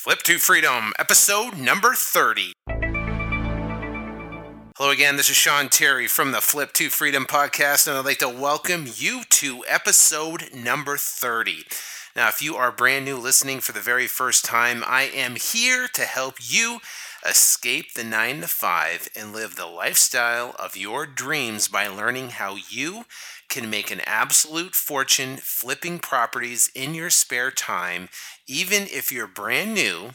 [0.00, 2.52] Flip to Freedom, episode number 30.
[4.76, 8.18] Hello again, this is Sean Terry from the Flip to Freedom podcast, and I'd like
[8.18, 11.64] to welcome you to episode number 30.
[12.14, 15.88] Now, if you are brand new listening for the very first time, I am here
[15.94, 16.78] to help you
[17.26, 22.56] escape the 9 to 5 and live the lifestyle of your dreams by learning how
[22.70, 23.04] you
[23.48, 28.08] can make an absolute fortune flipping properties in your spare time,
[28.46, 30.10] even if you're brand new.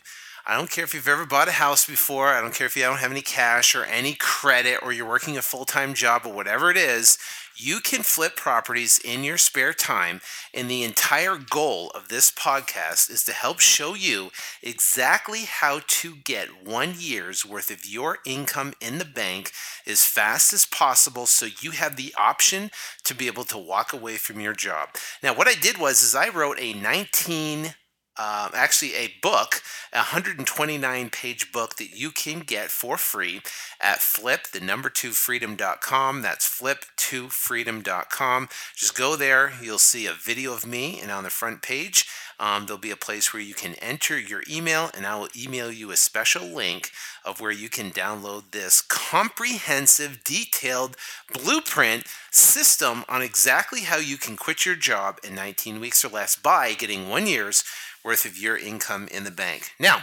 [0.45, 2.29] I don't care if you've ever bought a house before.
[2.29, 5.37] I don't care if you don't have any cash or any credit or you're working
[5.37, 7.17] a full time job or whatever it is.
[7.55, 10.21] You can flip properties in your spare time.
[10.53, 14.31] And the entire goal of this podcast is to help show you
[14.61, 19.51] exactly how to get one year's worth of your income in the bank
[19.85, 22.71] as fast as possible so you have the option
[23.03, 24.89] to be able to walk away from your job.
[25.21, 27.75] Now, what I did was is I wrote a 19
[28.17, 33.41] uh, actually a book, a 129 page book that you can get for free
[33.81, 36.21] at flip, the number two freedom.com.
[36.21, 38.49] That's flip2freedom.com.
[38.75, 42.07] Just go there, you'll see a video of me, and on the front page,
[42.39, 45.71] um, there'll be a place where you can enter your email, and I will email
[45.71, 46.91] you a special link
[47.25, 50.97] of where you can download this comprehensive, detailed
[51.31, 56.35] blueprint system on exactly how you can quit your job in 19 weeks or less
[56.35, 57.63] by getting one year's
[58.03, 59.71] worth of your income in the bank.
[59.79, 60.01] Now,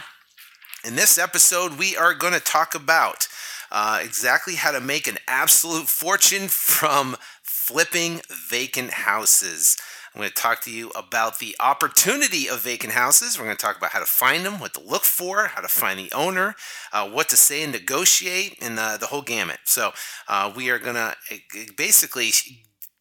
[0.85, 3.27] in this episode, we are going to talk about
[3.71, 9.77] uh, exactly how to make an absolute fortune from flipping vacant houses.
[10.13, 13.37] I'm going to talk to you about the opportunity of vacant houses.
[13.37, 15.69] We're going to talk about how to find them, what to look for, how to
[15.69, 16.55] find the owner,
[16.91, 19.59] uh, what to say and negotiate, and uh, the whole gamut.
[19.63, 19.91] So,
[20.27, 22.31] uh, we are going to eh, basically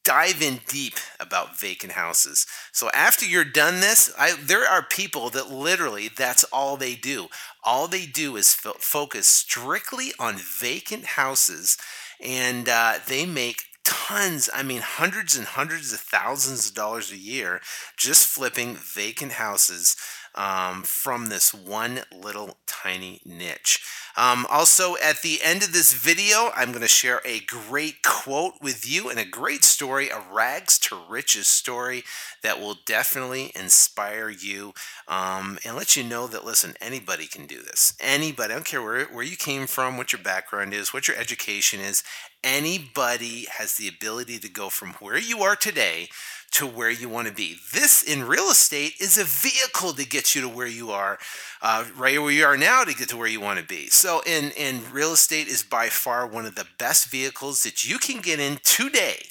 [0.04, 2.46] dive in deep about vacant houses.
[2.72, 7.28] So after you're done this, I, there are people that literally that's all they do.
[7.64, 11.76] All they do is fo- focus strictly on vacant houses,
[12.20, 17.16] and uh, they make tons, I mean, hundreds and hundreds of thousands of dollars a
[17.16, 17.60] year
[17.96, 19.96] just flipping vacant houses
[20.34, 23.84] um, from this one little tiny niche.
[24.16, 28.54] Um, also, at the end of this video, I'm going to share a great quote
[28.60, 32.04] with you and a great story, a rags to riches story
[32.42, 34.74] that will definitely inspire you
[35.08, 37.94] um, and let you know that, listen, anybody can do this.
[38.00, 41.16] Anybody, I don't care where, where you came from, what your background is, what your
[41.16, 42.02] education is,
[42.44, 46.08] anybody has the ability to go from where you are today
[46.52, 47.56] to where you want to be.
[47.72, 51.18] This in real estate is a vehicle to get you to where you are,
[51.62, 53.86] uh, right where you are now to get to where you want to be.
[53.88, 57.98] So, in, in real estate is by far one of the best vehicles that you
[57.98, 59.22] can get in today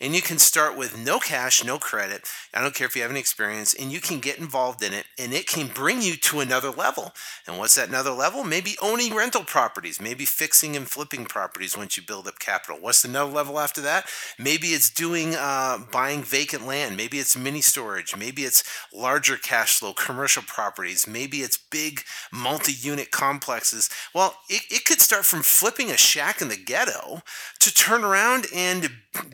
[0.00, 2.22] and you can start with no cash, no credit.
[2.54, 5.06] I don't care if you have any experience, and you can get involved in it,
[5.18, 7.12] and it can bring you to another level.
[7.46, 8.44] And what's that another level?
[8.44, 12.78] Maybe owning rental properties, maybe fixing and flipping properties once you build up capital.
[12.80, 14.06] What's another level after that?
[14.38, 16.96] Maybe it's doing uh, buying vacant land.
[16.96, 18.16] Maybe it's mini storage.
[18.16, 21.06] Maybe it's larger cash flow commercial properties.
[21.06, 22.02] Maybe it's big
[22.32, 23.90] multi-unit complexes.
[24.14, 27.22] Well, it, it could start from flipping a shack in the ghetto
[27.60, 28.90] to turn around and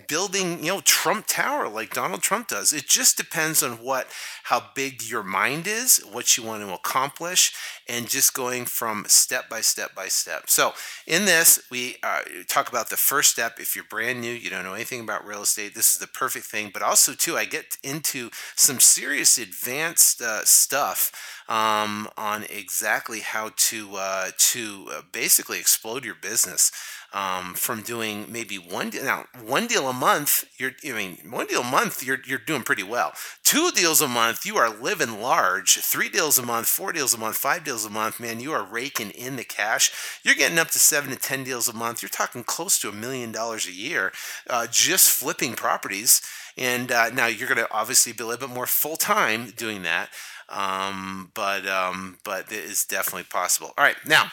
[0.09, 2.73] building, you know, Trump Tower like Donald Trump does.
[2.73, 4.09] It just depends on what
[4.45, 7.53] how big your mind is, what you want to accomplish,
[7.89, 10.49] and just going from step by step by step.
[10.49, 10.73] So,
[11.07, 13.59] in this, we uh, talk about the first step.
[13.59, 16.47] If you're brand new, you don't know anything about real estate, this is the perfect
[16.47, 16.71] thing.
[16.73, 23.51] But also, too, I get into some serious advanced uh, stuff um, on exactly how
[23.57, 26.73] to uh, to uh, basically explode your business
[27.13, 29.05] um, from doing maybe one deal.
[29.05, 32.63] Now, one deal a month, you're, I mean, one deal a month, you're, you're doing
[32.63, 33.13] pretty well.
[33.43, 35.79] Two deals a month, you are living large.
[35.79, 38.65] Three deals a month, four deals a month, five deals a month, man, you are
[38.65, 40.21] raking in the cash.
[40.25, 42.03] You're getting up to seven to 10 deals a month.
[42.03, 44.13] You're talking close to a million dollars a year
[44.49, 46.21] uh, just flipping properties.
[46.59, 49.83] And uh, now you're going to obviously be a little bit more full time doing
[49.83, 50.09] that.
[50.49, 53.73] Um, but um, but it is definitely possible.
[53.77, 54.31] All right, now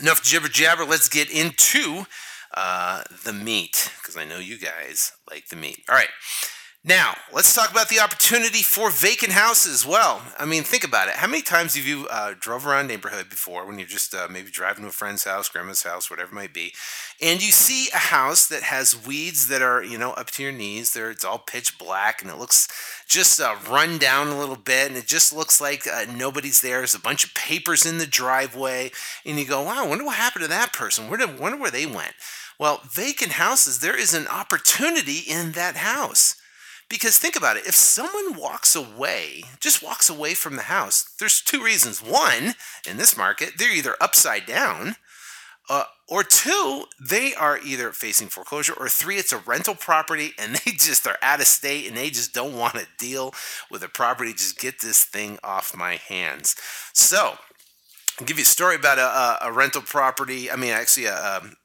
[0.00, 0.84] enough jibber jabber.
[0.84, 2.06] Let's get into
[2.54, 5.84] uh, the meat because I know you guys like the meat.
[5.88, 6.08] All right.
[6.88, 9.84] Now, let's talk about the opportunity for vacant houses.
[9.84, 11.14] Well, I mean, think about it.
[11.14, 14.52] How many times have you uh, drove around neighborhood before when you're just uh, maybe
[14.52, 16.74] driving to a friend's house, grandma's house, whatever it might be,
[17.20, 20.52] and you see a house that has weeds that are, you know, up to your
[20.52, 20.92] knees.
[20.92, 22.68] There, it's all pitch black, and it looks
[23.08, 26.78] just uh, run down a little bit, and it just looks like uh, nobody's there.
[26.78, 28.92] There's a bunch of papers in the driveway,
[29.24, 31.08] and you go, "Wow, I wonder what happened to that person.
[31.08, 32.12] Where did, wonder where they went."
[32.60, 36.36] Well, vacant houses, there is an opportunity in that house
[36.88, 41.40] Because think about it if someone walks away, just walks away from the house, there's
[41.40, 42.00] two reasons.
[42.00, 42.54] One,
[42.88, 44.96] in this market, they're either upside down,
[45.68, 50.54] uh, or two, they are either facing foreclosure, or three, it's a rental property and
[50.64, 53.34] they just are out of state and they just don't want to deal
[53.70, 54.32] with the property.
[54.32, 56.54] Just get this thing off my hands.
[56.92, 57.36] So,
[58.18, 60.50] I'll give you a story about a, a, a rental property.
[60.50, 61.56] I mean, actually, a, um,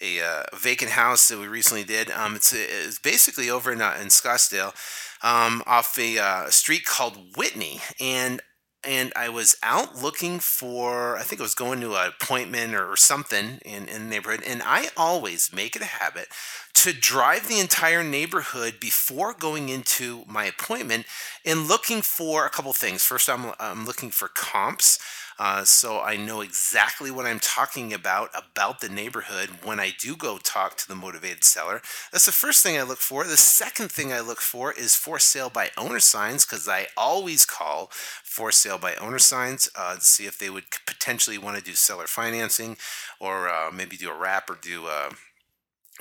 [0.00, 2.10] a, uh, vacant house that we recently did.
[2.10, 4.74] Um, it's, it's basically over in, uh, in Scottsdale
[5.22, 7.80] um, off a uh, street called Whitney.
[8.00, 8.40] And
[8.82, 12.96] and I was out looking for, I think I was going to an appointment or
[12.96, 14.42] something in, in the neighborhood.
[14.46, 16.28] And I always make it a habit
[16.74, 21.04] to drive the entire neighborhood before going into my appointment
[21.44, 23.04] and looking for a couple things.
[23.04, 24.98] First, I'm, I'm looking for comps.
[25.40, 30.14] Uh, so I know exactly what I'm talking about about the neighborhood when I do
[30.14, 31.80] go talk to the motivated seller.
[32.12, 33.24] That's the first thing I look for.
[33.24, 37.46] The second thing I look for is for sale by owner signs because I always
[37.46, 37.88] call
[38.22, 41.72] for sale by owner signs uh, to see if they would potentially want to do
[41.72, 42.76] seller financing
[43.18, 45.10] or uh, maybe do a wrap or do a uh,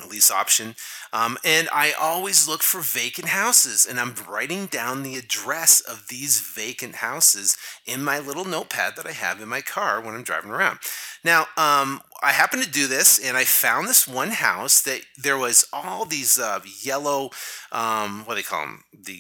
[0.07, 0.75] lease option.
[1.12, 6.07] Um, and I always look for vacant houses, and I'm writing down the address of
[6.07, 10.24] these vacant houses in my little notepad that I have in my car when I'm
[10.24, 10.80] driving around.
[11.24, 15.38] Now, um, I happened to do this, and I found this one house that there
[15.38, 17.31] was all these uh, yellow,
[17.72, 18.84] um, what do they call them?
[18.94, 19.19] The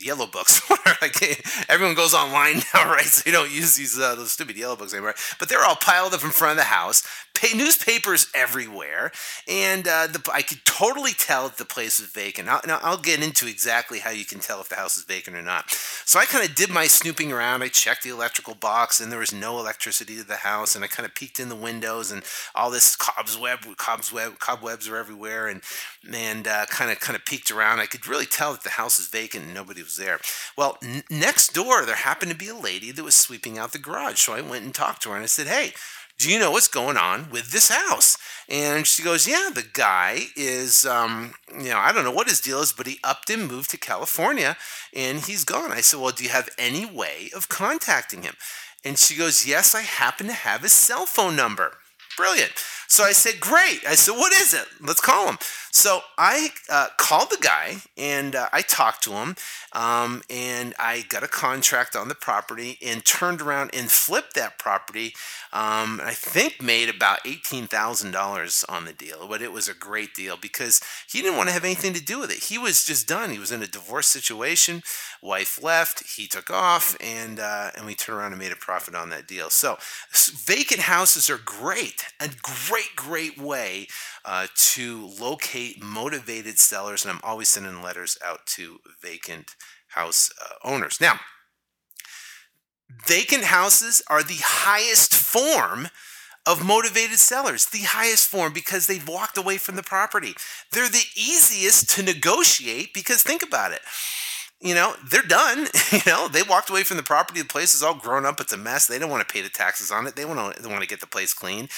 [0.00, 0.60] yellow books.
[1.68, 3.04] everyone goes online now, right?
[3.04, 5.14] So you don't use these uh, those stupid yellow books anymore.
[5.38, 7.02] But they're all piled up in front of the house.
[7.54, 9.12] Newspapers everywhere,
[9.48, 12.46] and uh, the, I could totally tell the place was vacant.
[12.46, 15.36] Now, now I'll get into exactly how you can tell if the house is vacant
[15.36, 15.70] or not.
[15.70, 17.62] So I kind of did my snooping around.
[17.62, 20.74] I checked the electrical box, and there was no electricity to the house.
[20.74, 22.22] And I kind of peeked in the windows, and
[22.54, 25.62] all this cobweb, cobweb, cobwebs are everywhere, and
[26.04, 27.80] and kind of kind of peeked around.
[27.80, 30.20] I could really tell that the house was vacant and nobody was there.
[30.56, 33.78] Well, n- next door there happened to be a lady that was sweeping out the
[33.78, 35.72] garage, so I went and talked to her and I said, "Hey."
[36.18, 38.18] Do you know what's going on with this house?
[38.46, 42.42] And she goes, Yeah, the guy is, um, you know, I don't know what his
[42.42, 44.58] deal is, but he upped and moved to California
[44.94, 45.72] and he's gone.
[45.72, 48.34] I said, Well, do you have any way of contacting him?
[48.84, 51.78] And she goes, Yes, I happen to have his cell phone number.
[52.18, 52.52] Brilliant.
[52.86, 53.80] So I said, Great.
[53.88, 54.66] I said, What is it?
[54.78, 55.38] Let's call him.
[55.72, 59.36] So I uh, called the guy and uh, I talked to him
[59.72, 64.58] um, and I got a contract on the property and turned around and flipped that
[64.58, 65.14] property.
[65.52, 70.36] Um, I think made about $18,000 on the deal, but it was a great deal
[70.36, 72.44] because he didn't want to have anything to do with it.
[72.44, 73.30] He was just done.
[73.30, 74.82] He was in a divorce situation.
[75.22, 76.16] Wife left.
[76.16, 79.28] He took off and, uh, and we turned around and made a profit on that
[79.28, 79.50] deal.
[79.50, 79.78] So
[80.12, 82.06] vacant houses are great.
[82.18, 83.86] A great, great way
[84.24, 89.54] uh, to locate motivated sellers, and I'm always sending letters out to vacant
[89.88, 91.00] house uh, owners.
[91.00, 91.20] Now,
[93.06, 95.88] vacant houses are the highest form
[96.46, 100.34] of motivated sellers, the highest form because they've walked away from the property.
[100.72, 103.80] They're the easiest to negotiate because think about it
[104.60, 105.66] you know, they're done.
[105.92, 107.40] you know, they walked away from the property.
[107.40, 108.40] The place is all grown up.
[108.40, 108.86] It's a mess.
[108.86, 110.16] They don't want to pay the taxes on it.
[110.16, 111.68] They want to they want to get the place clean,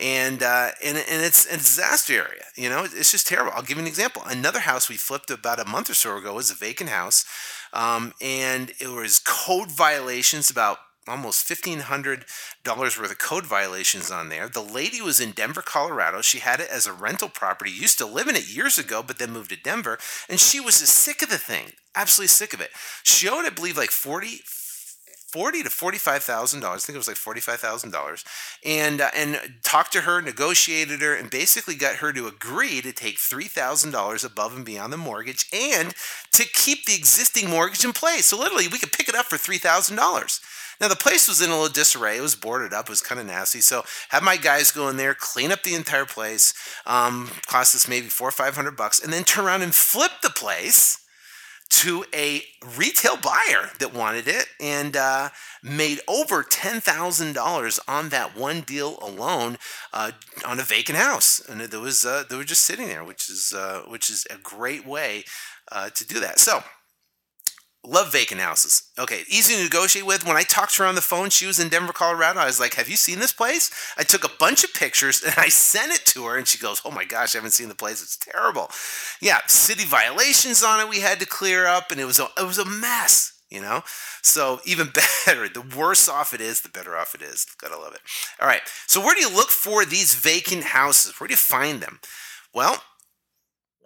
[0.00, 2.44] and uh, and and it's a disaster area.
[2.56, 3.52] You know, it's just terrible.
[3.54, 4.22] I'll give you an example.
[4.26, 7.24] Another house we flipped about a month or so ago was a vacant house,
[7.72, 10.78] um, and it was code violations about
[11.08, 14.48] almost $1,500 worth of code violations on there.
[14.48, 16.22] The lady was in Denver, Colorado.
[16.22, 19.18] She had it as a rental property, used to live in it years ago, but
[19.18, 19.98] then moved to Denver.
[20.28, 22.70] And she was sick of the thing, absolutely sick of it.
[23.02, 24.40] She owed, I believe, like 40,
[25.32, 26.84] forty to forty-five thousand dollars.
[26.84, 28.24] I think it was like forty-five thousand dollars,
[28.64, 32.92] and uh, and talked to her, negotiated her, and basically got her to agree to
[32.92, 35.94] take three thousand dollars above and beyond the mortgage, and
[36.32, 38.26] to keep the existing mortgage in place.
[38.26, 40.40] So literally, we could pick it up for three thousand dollars.
[40.80, 42.18] Now the place was in a little disarray.
[42.18, 42.86] It was boarded up.
[42.86, 43.60] It was kind of nasty.
[43.60, 46.54] So have my guys go in there, clean up the entire place.
[46.86, 50.10] Um, cost us maybe four or five hundred bucks, and then turn around and flip
[50.22, 50.98] the place
[51.72, 52.42] to a
[52.76, 55.30] retail buyer that wanted it and uh,
[55.62, 59.56] made over $10,000 on that one deal alone
[59.92, 60.12] uh,
[60.46, 61.40] on a vacant house.
[61.40, 64.36] And there was, uh, they were just sitting there, which is, uh, which is a
[64.36, 65.24] great way
[65.70, 66.38] uh, to do that.
[66.38, 66.62] So
[67.84, 68.84] Love vacant houses.
[68.96, 70.24] Okay, easy to negotiate with.
[70.24, 72.38] When I talked to her on the phone, she was in Denver, Colorado.
[72.38, 73.72] I was like, Have you seen this place?
[73.98, 76.80] I took a bunch of pictures and I sent it to her, and she goes,
[76.84, 78.00] Oh my gosh, I haven't seen the place.
[78.00, 78.70] It's terrible.
[79.20, 82.46] Yeah, city violations on it we had to clear up, and it was a, it
[82.46, 83.82] was a mess, you know?
[84.22, 84.90] So even
[85.26, 87.46] better, the worse off it is, the better off it is.
[87.60, 88.00] Gotta love it.
[88.40, 91.18] All right, so where do you look for these vacant houses?
[91.18, 91.98] Where do you find them?
[92.54, 92.80] Well,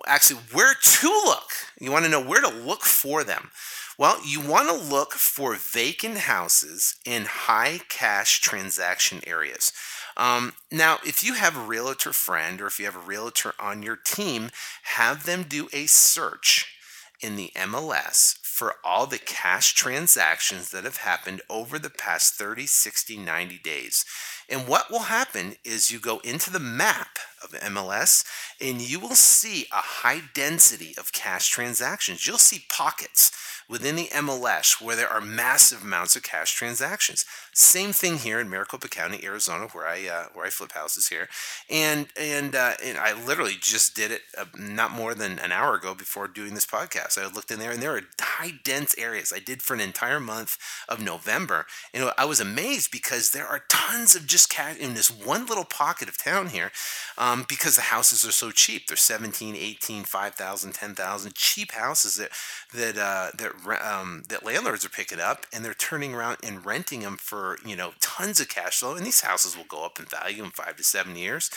[0.06, 1.48] actually, where to look.
[1.80, 3.50] You want to know where to look for them.
[3.98, 9.72] Well, you want to look for vacant houses in high cash transaction areas.
[10.18, 13.82] Um, now, if you have a realtor friend or if you have a realtor on
[13.82, 14.50] your team,
[14.82, 16.74] have them do a search
[17.22, 22.66] in the MLS for all the cash transactions that have happened over the past 30,
[22.66, 24.04] 60, 90 days.
[24.48, 28.24] And what will happen is you go into the map of MLS
[28.60, 32.26] and you will see a high density of cash transactions.
[32.26, 33.32] You'll see pockets
[33.68, 37.24] within the MLS where there are massive amounts of cash transactions.
[37.52, 41.28] Same thing here in Maricopa County, Arizona, where I uh, where I flip houses here,
[41.70, 45.74] and and uh, and I literally just did it uh, not more than an hour
[45.74, 47.18] ago before doing this podcast.
[47.18, 49.32] I looked in there, and there are high dense areas.
[49.34, 50.58] I did for an entire month
[50.88, 55.10] of November, and I was amazed because there are tons of just cash in this
[55.10, 56.72] one little pocket of town here,
[57.16, 58.86] um, because the houses are so cheap.
[58.86, 62.30] They're 17, 18, 5,000, 10,000 cheap houses that
[62.74, 67.00] that uh, that um, that landlords are picking up and they're turning around and renting
[67.00, 68.94] them for you know tons of cash flow.
[68.94, 71.50] And these houses will go up in value in five to seven years,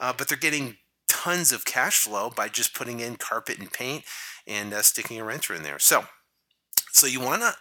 [0.00, 0.76] uh, but they're getting
[1.08, 4.04] tons of cash flow by just putting in carpet and paint
[4.46, 5.78] and uh, sticking a renter in there.
[5.78, 6.04] So,
[6.92, 7.54] so you want to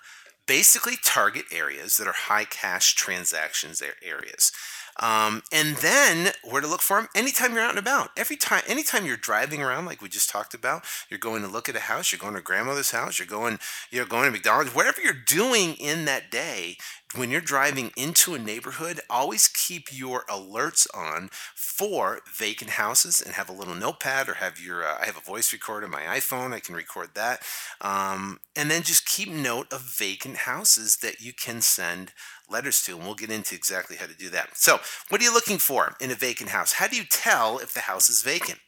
[0.47, 4.51] basically target areas that are high cash transactions areas.
[4.99, 7.09] Um, and then where to look for them?
[7.15, 8.11] Anytime you're out and about.
[8.17, 11.67] Every time, anytime you're driving around, like we just talked about, you're going to look
[11.69, 13.59] at a house, you're going to grandmother's house, you're going,
[13.89, 16.77] you're going to McDonald's, whatever you're doing in that day,
[17.15, 23.35] when you're driving into a neighborhood, always keep your alerts on for vacant houses and
[23.35, 26.01] have a little notepad or have your, uh, I have a voice recorder, on my
[26.01, 27.41] iPhone, I can record that.
[27.81, 32.13] Um, and then just keep note of vacant houses that you can send
[32.49, 34.57] letters to, and we'll get into exactly how to do that.
[34.57, 34.79] So,
[35.09, 36.73] what are you looking for in a vacant house?
[36.73, 38.59] How do you tell if the house is vacant?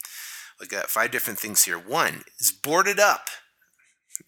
[0.59, 1.77] We got five different things here.
[1.77, 3.29] One is boarded up.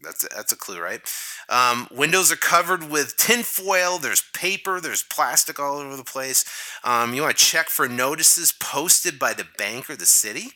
[0.02, 1.02] That's a, that's a clue, right?
[1.50, 3.98] Um, windows are covered with tin foil.
[3.98, 4.80] There's paper.
[4.80, 6.46] There's plastic all over the place.
[6.84, 10.52] Um, you want to check for notices posted by the bank or the city.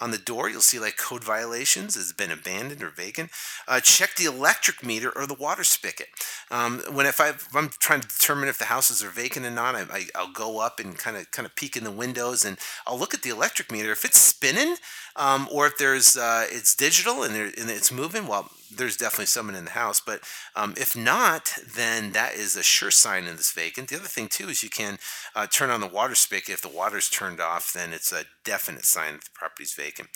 [0.00, 3.30] On the door, you'll see like code violations has been abandoned or vacant.
[3.68, 6.06] Uh, check the electric meter or the water spigot.
[6.50, 9.74] Um, when if, I, am trying to determine if the houses are vacant or not,
[9.74, 12.98] I, will go up and kind of kind of peek in the windows and I'll
[12.98, 13.92] look at the electric meter.
[13.92, 14.76] If it's spinning
[15.16, 19.54] um, or if there's uh, it's digital and, and, it's moving, well, there's definitely someone
[19.54, 20.00] in the house.
[20.00, 20.20] But
[20.54, 23.88] um, if not, then that is a sure sign in this vacant.
[23.88, 24.98] The other thing too is you can
[25.34, 26.50] uh, turn on the water spigot.
[26.50, 30.08] If the water's turned off, then it's a definite sign that the property's vacant.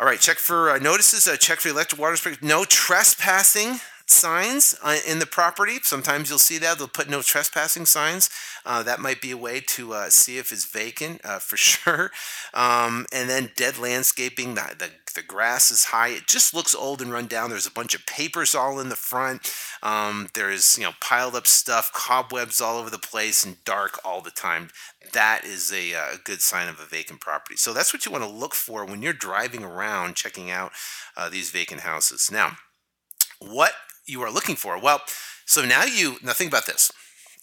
[0.00, 1.28] All right, check for uh, notices.
[1.28, 2.42] Uh, check for electric water spigot.
[2.42, 5.78] No trespassing signs uh, in the property.
[5.82, 8.30] Sometimes you'll see that they'll put no trespassing signs.
[8.64, 12.10] Uh, that might be a way to uh, see if it's vacant uh, for sure.
[12.54, 14.54] Um, and then dead landscaping.
[14.54, 16.08] The, the, the grass is high.
[16.08, 17.50] It just looks old and run down.
[17.50, 19.52] There's a bunch of papers all in the front.
[19.82, 24.20] Um, there's you know piled up stuff, cobwebs all over the place, and dark all
[24.20, 24.70] the time.
[25.12, 27.56] That is a, uh, a good sign of a vacant property.
[27.56, 30.72] So that's what you want to look for when you're driving around checking out
[31.16, 32.30] uh, these vacant houses.
[32.32, 32.56] Now,
[33.40, 33.72] what
[34.06, 34.78] you are looking for.
[34.78, 35.00] Well,
[35.46, 36.90] so now you now think about this.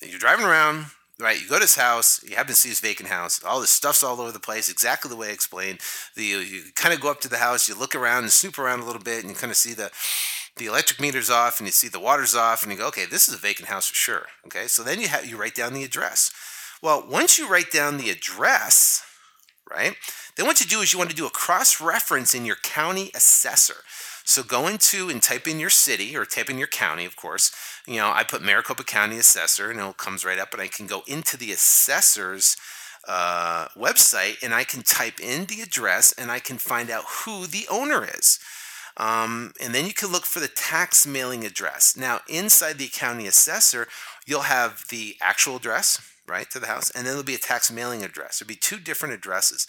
[0.02, 0.86] You're driving around,
[1.20, 1.40] right?
[1.40, 3.44] You go to his house, you happen to see his vacant house.
[3.44, 5.80] All this stuff's all over the place, exactly the way I explained.
[6.16, 8.58] The, you, you kind of go up to the house, you look around and snoop
[8.58, 9.92] around a little bit, and you kind of see the
[10.58, 13.30] the electric meter's off, and you see the water's off, and you go, okay, this
[13.30, 14.26] is a vacant house for sure.
[14.46, 16.32] Okay, so then you have you write down the address.
[16.82, 19.04] Well, once you write down the address,
[19.70, 19.96] right?
[20.36, 23.12] Then what you do is you want to do a cross reference in your county
[23.14, 23.84] assessor.
[24.30, 27.52] So go into and type in your city or type in your county, of course.
[27.88, 30.86] You know, I put Maricopa County Assessor and it comes right up, and I can
[30.86, 32.56] go into the assessor's
[33.08, 37.48] uh, website and I can type in the address and I can find out who
[37.48, 38.38] the owner is.
[38.98, 41.98] Um, and then you can look for the tax mailing address.
[41.98, 43.88] Now, inside the county assessor,
[44.28, 47.72] you'll have the actual address, right, to the house, and then there'll be a tax
[47.72, 48.38] mailing address.
[48.38, 49.66] There'll be two different addresses.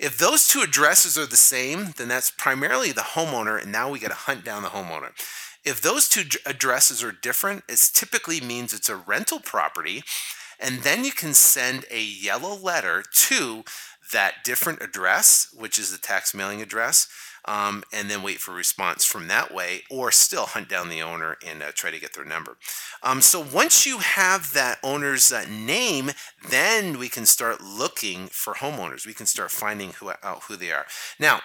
[0.00, 3.98] If those two addresses are the same, then that's primarily the homeowner, and now we
[3.98, 5.10] got to hunt down the homeowner.
[5.62, 10.02] If those two addresses are different, it typically means it's a rental property,
[10.58, 13.62] and then you can send a yellow letter to
[14.10, 17.06] that different address, which is the tax mailing address,
[17.44, 21.36] um, and then wait for response from that way, or still hunt down the owner
[21.46, 22.56] and uh, try to get their number.
[23.02, 26.10] Um, so once you have that owner's uh, name,
[26.48, 29.06] then we can start looking for homeowners.
[29.06, 30.86] We can start finding who, out who they are.
[31.18, 31.40] Now,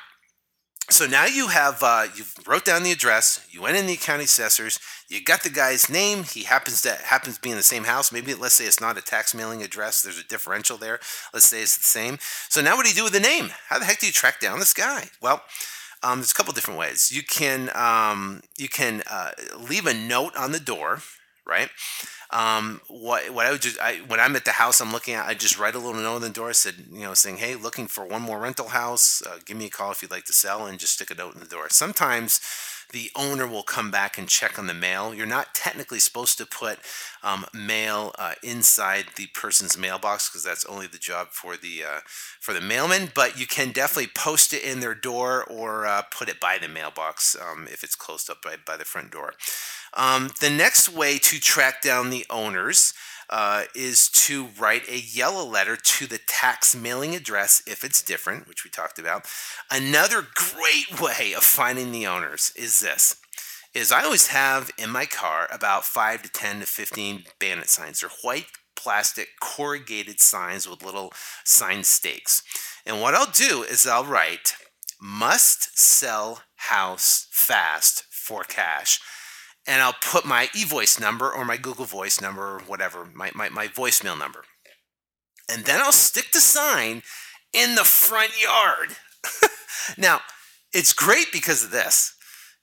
[0.89, 3.45] so now you have uh, you wrote down the address.
[3.49, 4.79] You went in the county assessors.
[5.09, 6.23] You got the guy's name.
[6.23, 8.11] He happens to happens to be in the same house.
[8.11, 10.03] Maybe let's say it's not a tax mailing address.
[10.03, 10.99] There's a differential there.
[11.33, 12.19] Let's say it's the same.
[12.49, 13.49] So now what do you do with the name?
[13.69, 15.09] How the heck do you track down this guy?
[15.21, 15.41] Well,
[16.05, 17.11] Um, there's a couple different ways.
[17.11, 21.01] You can um, you can uh, leave a note on the door,
[21.47, 21.69] right?
[22.29, 25.25] Um, what what I would just I, when I'm at the house I'm looking at,
[25.25, 27.87] I just write a little note on the door, said you know saying, hey, looking
[27.87, 29.23] for one more rental house.
[29.25, 31.33] Uh, give me a call if you'd like to sell, and just stick a note
[31.33, 31.69] in the door.
[31.69, 32.39] Sometimes
[32.91, 35.13] the owner will come back and check on the mail.
[35.13, 36.79] You're not technically supposed to put
[37.23, 41.99] um, mail uh, inside the person's mailbox because that's only the job for the uh,
[42.39, 43.11] for the mailman.
[43.13, 46.67] But you can definitely post it in their door or uh, put it by the
[46.67, 49.33] mailbox um, if it's closed up by, by the front door.
[49.95, 52.93] Um, the next way to track down the owners
[53.29, 58.47] uh, is to write a yellow letter to the tax mailing address if it's different,
[58.47, 59.27] which we talked about.
[59.71, 63.17] Another great way of finding the owners is this
[63.73, 67.99] is I always have in my car about 5 to 10 to 15 bandit signs.
[67.99, 71.11] They're white plastic corrugated signs with little
[71.43, 72.41] sign stakes.
[72.85, 74.53] And what I'll do is I'll write
[75.01, 78.99] must sell house fast for cash
[79.67, 83.49] and I'll put my eVoice number or my Google Voice number or whatever, my, my,
[83.49, 84.43] my voicemail number.
[85.51, 87.03] And then I'll stick the sign
[87.53, 88.97] in the front yard.
[89.97, 90.21] now,
[90.73, 92.13] it's great because of this.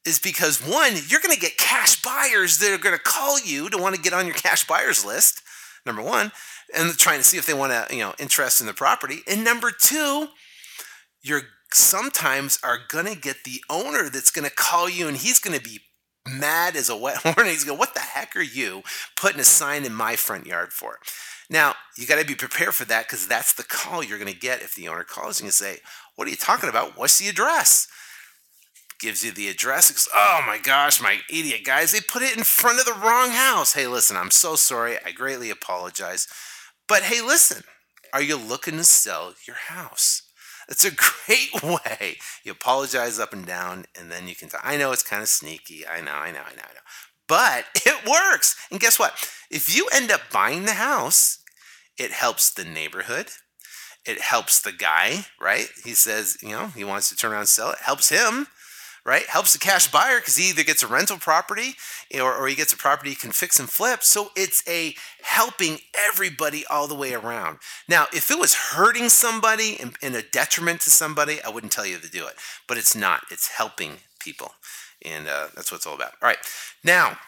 [0.05, 3.71] Is because one, you're going to get cash buyers that are going to call you
[3.71, 5.43] to want to get on your cash buyers list.
[5.87, 6.33] Number one,
[6.75, 9.21] and trying to see if they want to, you know, interest in the property.
[9.29, 10.29] And number two,
[11.23, 11.43] you're
[11.73, 15.57] sometimes are going to get the owner that's going to call you and he's going
[15.57, 15.81] to be
[16.27, 17.53] mad as a wet hornet.
[17.53, 18.83] He's going, What the heck are you
[19.17, 20.99] putting a sign in my front yard for?
[21.51, 24.39] Now, you got to be prepared for that because that's the call you're going to
[24.39, 25.79] get if the owner calls you and say,
[26.17, 26.97] What are you talking about?
[26.97, 27.89] What's the address?
[29.01, 30.09] Gives you the address.
[30.15, 33.73] Oh my gosh, my idiot guys, they put it in front of the wrong house.
[33.73, 34.97] Hey, listen, I'm so sorry.
[35.05, 36.29] I greatly apologize.
[36.89, 37.65] But hey, listen,
[38.13, 40.22] are you looking to sell your house?
[40.69, 40.91] It's a
[41.27, 42.17] great way.
[42.45, 44.51] You apologize up and down, and then you can.
[44.63, 45.87] I know it's kind of sneaky.
[45.87, 46.81] I know, I know, I know, I know.
[47.29, 48.57] But it works.
[48.71, 49.15] And guess what?
[49.51, 51.39] If you end up buying the house,
[51.99, 53.29] it helps the neighborhood.
[54.05, 55.69] It helps the guy, right?
[55.85, 57.79] He says, you know, he wants to turn around and sell it.
[57.79, 58.49] Helps him
[59.05, 59.27] right?
[59.27, 61.75] Helps the cash buyer because he either gets a rental property
[62.15, 64.03] or, or he gets a property he can fix and flip.
[64.03, 67.59] So it's a helping everybody all the way around.
[67.89, 71.87] Now, if it was hurting somebody and, and a detriment to somebody, I wouldn't tell
[71.87, 72.35] you to do it.
[72.69, 73.23] But it's not.
[73.31, 74.53] It's helping people.
[75.05, 76.13] And uh, that's what it's all about.
[76.23, 76.39] All right.
[76.85, 77.19] Now,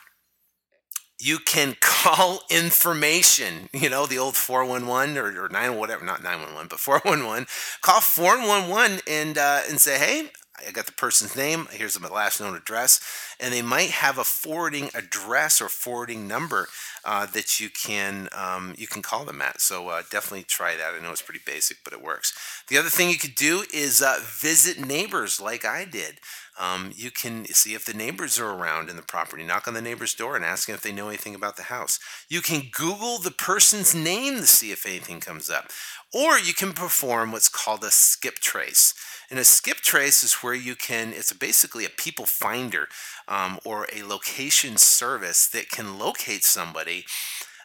[1.18, 6.68] you can call information, you know, the old 411 or, or 9, whatever, not 911,
[6.68, 7.46] but 411.
[7.80, 10.30] Call 411 and, uh, and say, hey,
[10.66, 11.68] I got the person's name.
[11.70, 13.00] Here's my last known address,
[13.40, 16.68] and they might have a forwarding address or forwarding number
[17.04, 19.60] uh, that you can um, you can call them at.
[19.60, 20.94] So uh, definitely try that.
[20.94, 22.32] I know it's pretty basic, but it works.
[22.68, 26.20] The other thing you could do is uh, visit neighbors, like I did.
[26.58, 29.42] Um, you can see if the neighbors are around in the property.
[29.42, 31.98] Knock on the neighbor's door and ask them if they know anything about the house.
[32.28, 35.70] You can Google the person's name to see if anything comes up,
[36.14, 38.94] or you can perform what's called a skip trace.
[39.28, 42.88] And a skip trace is where you can, it's basically a people finder
[43.26, 47.04] um, or a location service that can locate somebody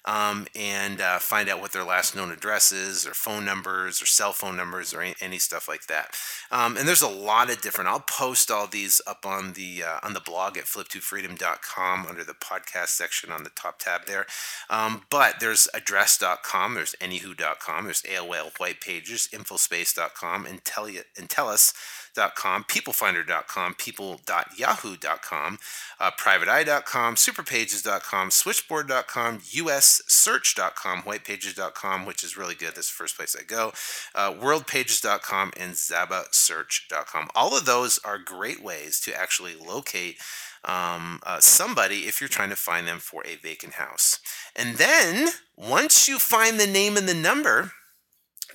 [0.09, 4.07] um, and uh, find out what their last known address is, or phone numbers, or
[4.07, 6.17] cell phone numbers, or any, any stuff like that.
[6.49, 7.91] Um, and there's a lot of different.
[7.91, 12.33] I'll post all these up on the uh, on the blog at flip2freedom.com under the
[12.33, 14.25] podcast section on the top tab there.
[14.67, 21.29] Um, but there's address.com, there's anywho.com, there's AOL white pages, infospace.com, and tell you and
[21.29, 21.71] tell us
[22.15, 25.59] peoplefinder.com, peoplefinder.com, people.yahoo.com,
[25.99, 32.75] uh, privateeye.com, superpages.com, switchboard.com, ussearch.com, whitepages.com, which is really good.
[32.75, 33.73] That's the first place I go,
[34.15, 37.29] uh, worldpages.com, and zabasearch.com.
[37.35, 40.17] All of those are great ways to actually locate
[40.65, 44.19] um, uh, somebody if you're trying to find them for a vacant house.
[44.55, 47.71] And then once you find the name and the number,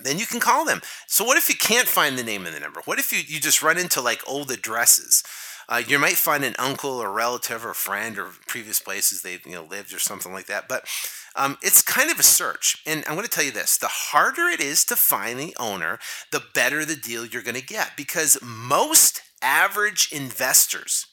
[0.01, 0.81] then you can call them.
[1.07, 2.81] So what if you can't find the name and the number?
[2.85, 5.23] What if you, you just run into like old addresses?
[5.67, 9.53] Uh, you might find an uncle or relative or friend or previous places they you
[9.53, 10.67] know lived or something like that.
[10.67, 10.87] But
[11.35, 12.81] um, it's kind of a search.
[12.85, 15.99] And I'm going to tell you this: the harder it is to find the owner,
[16.31, 17.97] the better the deal you're going to get.
[17.97, 21.07] Because most average investors,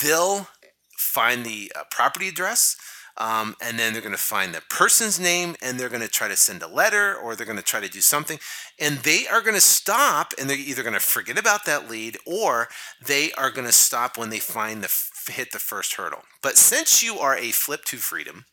[0.00, 0.48] they'll
[0.96, 2.76] find the uh, property address
[3.20, 6.26] um, and then they're going to find the person's name and they're going to try
[6.26, 8.38] to send a letter or they're going to try to do something.
[8.80, 12.16] And they are going to stop and they're either going to forget about that lead
[12.26, 12.68] or
[13.04, 16.22] they are going to stop when they find the hit the first hurdle.
[16.42, 18.46] But since you are a Flip to Freedom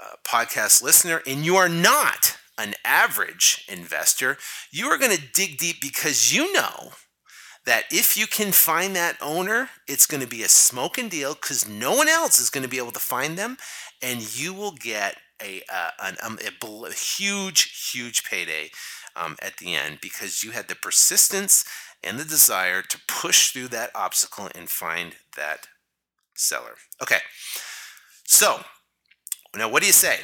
[0.00, 4.36] uh, podcast listener and you are not an average investor,
[4.70, 6.92] you are going to dig deep because you know
[7.70, 11.68] that if you can find that owner, it's going to be a smoking deal because
[11.68, 13.58] no one else is going to be able to find them,
[14.02, 18.72] and you will get a, uh, an, um, a, a, huge, huge payday
[19.14, 21.64] um, at the end because you had the persistence
[22.02, 25.68] and the desire to push through that obstacle and find that
[26.34, 26.74] seller.
[27.00, 27.20] Okay,
[28.24, 28.64] so
[29.56, 30.16] now what do you say?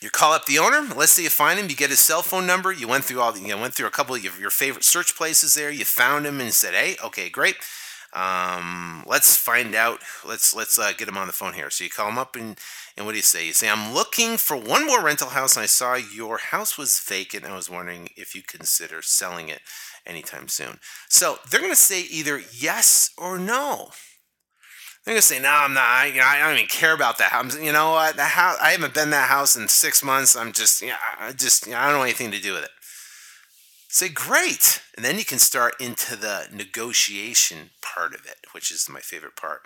[0.00, 0.82] You call up the owner.
[0.94, 1.68] Let's say you find him.
[1.68, 2.72] You get his cell phone number.
[2.72, 3.32] You went through all.
[3.32, 5.70] The, you know, went through a couple of your, your favorite search places there.
[5.70, 7.56] You found him and said, "Hey, okay, great.
[8.12, 10.00] Um, let's find out.
[10.24, 12.56] Let's let's uh, get him on the phone here." So you call him up and
[12.96, 13.46] and what do you say?
[13.46, 17.00] You say, "I'm looking for one more rental house, and I saw your house was
[17.00, 17.44] vacant.
[17.44, 19.62] I was wondering if you consider selling it
[20.06, 23.90] anytime soon." So they're going to say either yes or no.
[25.08, 25.84] They're gonna say, "No, I'm not.
[25.84, 27.58] I, you know, I don't even care about that house.
[27.58, 28.16] You know what?
[28.16, 28.58] The house.
[28.60, 30.36] I haven't been that house in six months.
[30.36, 32.70] I'm just, yeah, I just, you know, I don't want anything to do with it."
[33.88, 38.86] Say, "Great," and then you can start into the negotiation part of it, which is
[38.90, 39.62] my favorite part.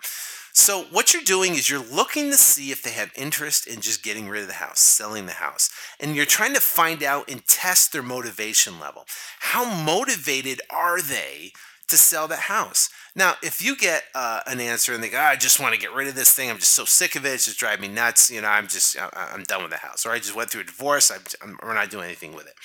[0.53, 4.01] So what you're doing is you're looking to see if they have interest in just
[4.01, 5.69] getting rid of the house, selling the house.
[5.99, 9.07] And you're trying to find out and test their motivation level.
[9.39, 11.51] How motivated are they
[11.93, 12.89] to sell that house.
[13.15, 15.93] Now, if you get uh, an answer and they go, I just want to get
[15.93, 16.49] rid of this thing.
[16.49, 17.29] I'm just so sick of it.
[17.29, 18.31] It's just driving me nuts.
[18.31, 20.05] You know, I'm just, I'm done with the house.
[20.05, 21.11] Or I just went through a divorce.
[21.11, 22.55] I'm, I'm we're not doing anything with it.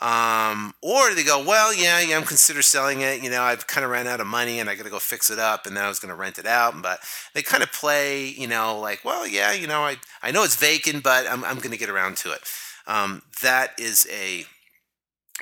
[0.00, 3.22] Um, or they go, well, yeah, yeah, I'm consider selling it.
[3.22, 5.28] You know, I've kind of ran out of money and I got to go fix
[5.28, 6.80] it up and then I was going to rent it out.
[6.80, 7.00] But
[7.34, 10.56] they kind of play, you know, like, well, yeah, you know, I, I know it's
[10.56, 12.40] vacant, but I'm, I'm going to get around to it.
[12.86, 14.46] Um, that is a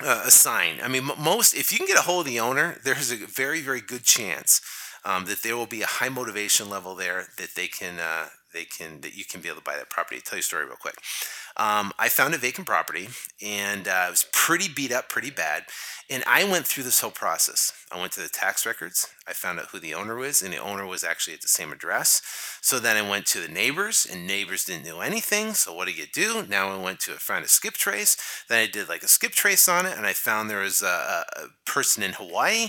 [0.03, 0.79] uh, a sign.
[0.81, 3.61] I mean, most if you can get a hold of the owner, there's a very
[3.61, 4.61] very good chance
[5.05, 8.65] um, that there will be a high motivation level there that they can uh, they
[8.65, 10.17] can that you can be able to buy that property.
[10.17, 10.95] I'll tell you a story real quick.
[11.57, 13.09] Um, I found a vacant property
[13.43, 15.63] and uh, it was pretty beat up, pretty bad.
[16.09, 17.73] And I went through this whole process.
[17.91, 19.09] I went to the tax records.
[19.27, 21.73] I found out who the owner was, and the owner was actually at the same
[21.73, 22.21] address.
[22.61, 25.53] So then I went to the neighbors, and neighbors didn't know anything.
[25.53, 26.45] So what do you do?
[26.47, 28.15] Now I went to a skip trace.
[28.47, 31.25] Then I did like a skip trace on it, and I found there was a,
[31.35, 32.67] a person in Hawaii.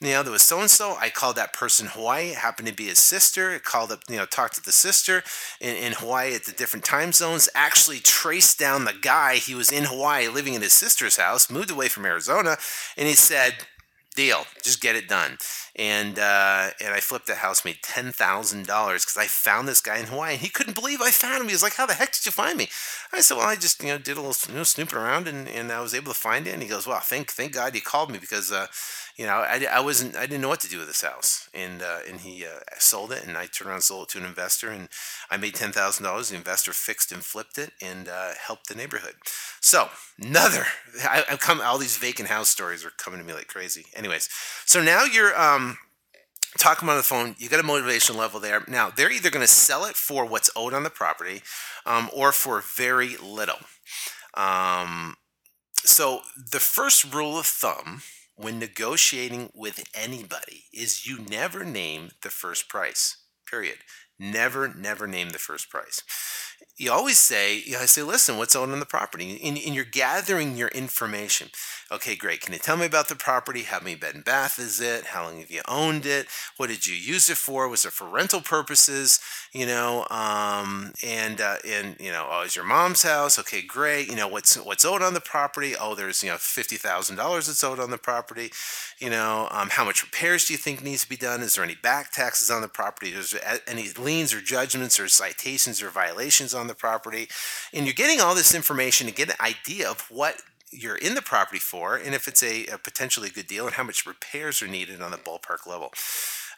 [0.00, 0.96] You know, there was so and so.
[0.98, 2.28] I called that person Hawaii.
[2.28, 3.50] It happened to be his sister.
[3.50, 5.22] I called up, you know, talked to the sister
[5.60, 7.50] in, in Hawaii at the different time zones.
[7.54, 9.36] Actually traced down the guy.
[9.36, 12.58] He was in Hawaii living in his sister's house, moved away from Arizona,
[12.96, 13.54] and he said,
[14.14, 15.38] deal just get it done.
[15.76, 20.06] And uh, and i flipped the house made $10000 because i found this guy in
[20.06, 21.48] hawaii and he couldn't believe i found him.
[21.48, 22.68] He was like how the heck did you find me
[23.12, 25.48] i said well i just you know did a little you know, snooping around and,
[25.48, 27.80] and i was able to find it and he goes well thank thank god he
[27.80, 28.66] called me because uh,
[29.20, 31.82] you know, I, I wasn't, I didn't know what to do with this house, and
[31.82, 34.24] uh, and he uh, sold it, and I turned around and sold it to an
[34.24, 34.88] investor, and
[35.30, 36.30] I made ten thousand dollars.
[36.30, 39.16] The investor fixed and flipped it, and uh, helped the neighborhood.
[39.60, 40.64] So another,
[41.02, 43.84] I, I come, all these vacant house stories are coming to me like crazy.
[43.94, 44.30] Anyways,
[44.64, 45.76] so now you're um,
[46.58, 47.36] talking on the phone.
[47.38, 48.64] You got a motivation level there.
[48.68, 51.42] Now they're either going to sell it for what's owed on the property,
[51.86, 53.58] um, or for very little.
[54.34, 55.16] Um,
[55.76, 56.20] so
[56.52, 58.02] the first rule of thumb
[58.36, 63.16] when negotiating with anybody is you never name the first price.
[63.46, 63.78] Period.
[64.18, 66.02] Never, never name the first price
[66.80, 69.38] you always say, you know, I say, listen, what's owned on the property?
[69.44, 71.50] And, and, you're gathering your information.
[71.92, 72.40] Okay, great.
[72.40, 73.64] Can you tell me about the property?
[73.64, 75.06] How many bed and bath is it?
[75.06, 76.26] How long have you owned it?
[76.56, 77.68] What did you use it for?
[77.68, 79.20] Was it for rental purposes?
[79.52, 83.38] You know, um, and uh, and you know, oh, is your mom's house?
[83.38, 84.08] Okay, great.
[84.08, 85.74] You know, what's what's owed on the property?
[85.78, 88.52] Oh, there's you know fifty thousand dollars that's owed on the property.
[89.00, 91.40] You know, um, how much repairs do you think needs to be done?
[91.42, 93.10] Is there any back taxes on the property?
[93.10, 97.28] Is there any liens or judgments or citations or violations on the property.
[97.74, 101.22] And you're getting all this information to get an idea of what you're in the
[101.22, 104.68] property for and if it's a, a potentially good deal and how much repairs are
[104.68, 105.90] needed on the ballpark level.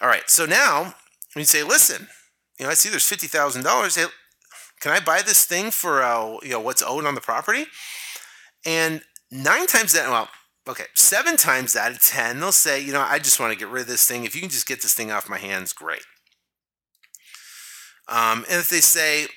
[0.01, 0.94] All right, so now
[1.35, 2.09] you say, listen,
[2.59, 3.96] you know, I see there's fifty thousand dollars.
[4.81, 7.64] Can I buy this thing for uh, you know what's owed on the property?
[8.64, 10.29] And nine times that, well,
[10.68, 13.68] okay, seven times out of ten, they'll say, you know, I just want to get
[13.68, 14.25] rid of this thing.
[14.25, 16.03] If you can just get this thing off my hands, great.
[18.09, 19.29] Um, and if they say,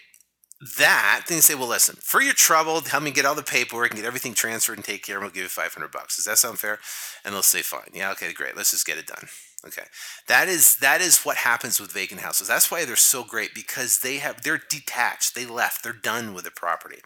[0.78, 3.92] that, then you say, well, listen, for your trouble, help me get all the paperwork
[3.92, 6.16] and get everything transferred and take care, and we'll give you 500 bucks.
[6.16, 6.80] Does that sound fair?
[7.24, 7.90] And they'll say, fine.
[7.94, 8.56] Yeah, okay, great.
[8.56, 9.28] Let's just get it done.
[9.66, 9.84] Okay,
[10.28, 12.48] that is that is what happens with vacant houses.
[12.48, 15.34] That's why they're so great because they have they're detached.
[15.34, 15.84] They left.
[15.84, 17.00] They're done with the property.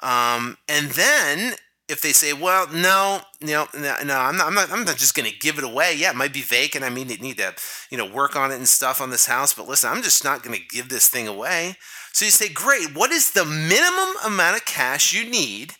[0.00, 1.54] Um, and then
[1.88, 5.14] if they say, well, no, no, no, no I'm not, I'm not, I'm not just
[5.14, 5.94] going to give it away.
[5.96, 6.84] Yeah, it might be vacant.
[6.84, 7.54] I mean, it need to,
[7.90, 9.54] you know, work on it and stuff on this house.
[9.54, 11.76] But listen, I'm just not going to give this thing away.
[12.18, 15.74] So you say, great, what is the minimum amount of cash you need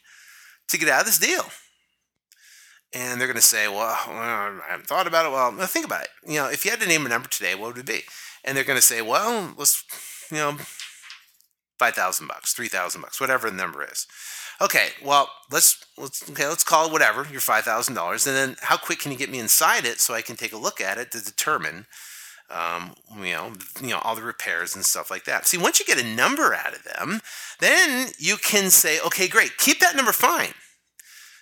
[0.69, 1.45] to get out of this deal?
[2.95, 5.33] and they're going to say, well, I haven't thought about it.
[5.33, 6.09] Well, think about it.
[6.27, 8.03] You know, if you had to name a number today, what would it be?
[8.45, 9.85] And they're going to say, well, let's,
[10.31, 10.57] you know,
[11.79, 14.07] five thousand bucks, three thousand bucks, whatever the number is.
[14.61, 18.57] Okay, well, let's let's okay, let's call it whatever your five thousand dollars, and then
[18.61, 20.99] how quick can you get me inside it so I can take a look at
[20.99, 21.87] it to determine,
[22.51, 25.47] um, you know, you know all the repairs and stuff like that.
[25.47, 27.21] See, once you get a number out of them,
[27.61, 30.55] then you can say, okay, great, keep that number fine.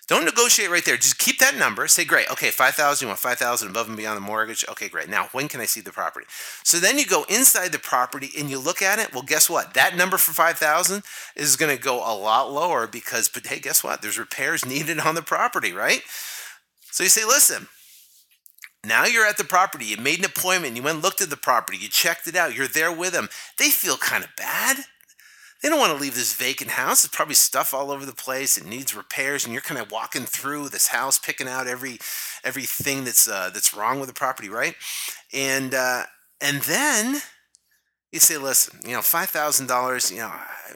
[0.07, 0.95] Don't negotiate right there.
[0.95, 1.85] Just keep that number.
[1.89, 2.31] Say, great.
[2.31, 4.63] Okay, 5000 You want 5000 above and beyond the mortgage?
[4.69, 5.09] Okay, great.
[5.09, 6.25] Now, when can I see the property?
[6.63, 9.13] So then you go inside the property and you look at it.
[9.13, 9.73] Well, guess what?
[9.73, 11.03] That number for 5000
[11.35, 14.01] is going to go a lot lower because, but hey, guess what?
[14.01, 16.03] There's repairs needed on the property, right?
[16.89, 17.67] So you say, listen,
[18.85, 19.85] now you're at the property.
[19.85, 20.75] You made an appointment.
[20.75, 21.77] You went and looked at the property.
[21.77, 22.55] You checked it out.
[22.55, 23.29] You're there with them.
[23.57, 24.77] They feel kind of bad
[25.61, 27.01] they don't want to leave this vacant house.
[27.01, 28.57] There's probably stuff all over the place.
[28.57, 31.99] It needs repairs, and you're kind of walking through this house, picking out every
[32.43, 34.75] everything that's uh, that's wrong with the property, right?
[35.33, 36.03] And uh,
[36.41, 37.21] and then
[38.11, 40.11] you say, listen, you know, five thousand dollars.
[40.11, 40.31] You know,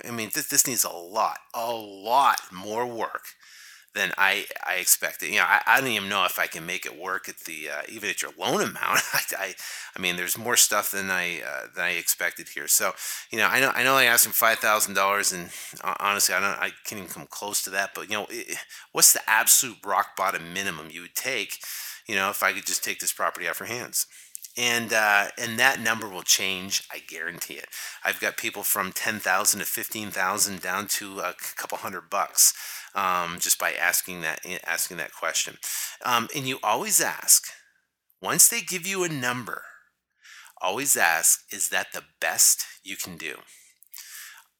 [0.07, 3.25] I mean, this this needs a lot, a lot more work
[3.93, 5.29] than I I expected.
[5.29, 7.69] You know, I, I don't even know if I can make it work at the
[7.69, 8.77] uh, even at your loan amount.
[9.13, 9.53] I, I,
[9.95, 12.67] I mean, there's more stuff than I uh, than I expected here.
[12.67, 12.93] So,
[13.31, 15.49] you know, I know I know I asked him five thousand dollars, and
[15.83, 17.91] uh, honestly, I don't I can't even come close to that.
[17.93, 18.57] But you know, it,
[18.91, 21.59] what's the absolute rock bottom minimum you would take?
[22.07, 24.07] You know, if I could just take this property off your hands
[24.57, 26.83] and uh, and that number will change.
[26.91, 27.67] I guarantee it.
[28.03, 32.53] I've got people from ten thousand to fifteen thousand down to a couple hundred bucks
[32.95, 35.57] um, just by asking that asking that question.
[36.03, 37.47] Um, and you always ask
[38.21, 39.63] once they give you a number.
[40.63, 43.37] Always ask, is that the best you can do?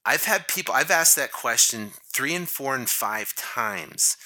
[0.04, 0.74] I've had people.
[0.74, 4.17] I've asked that question three and four and five times.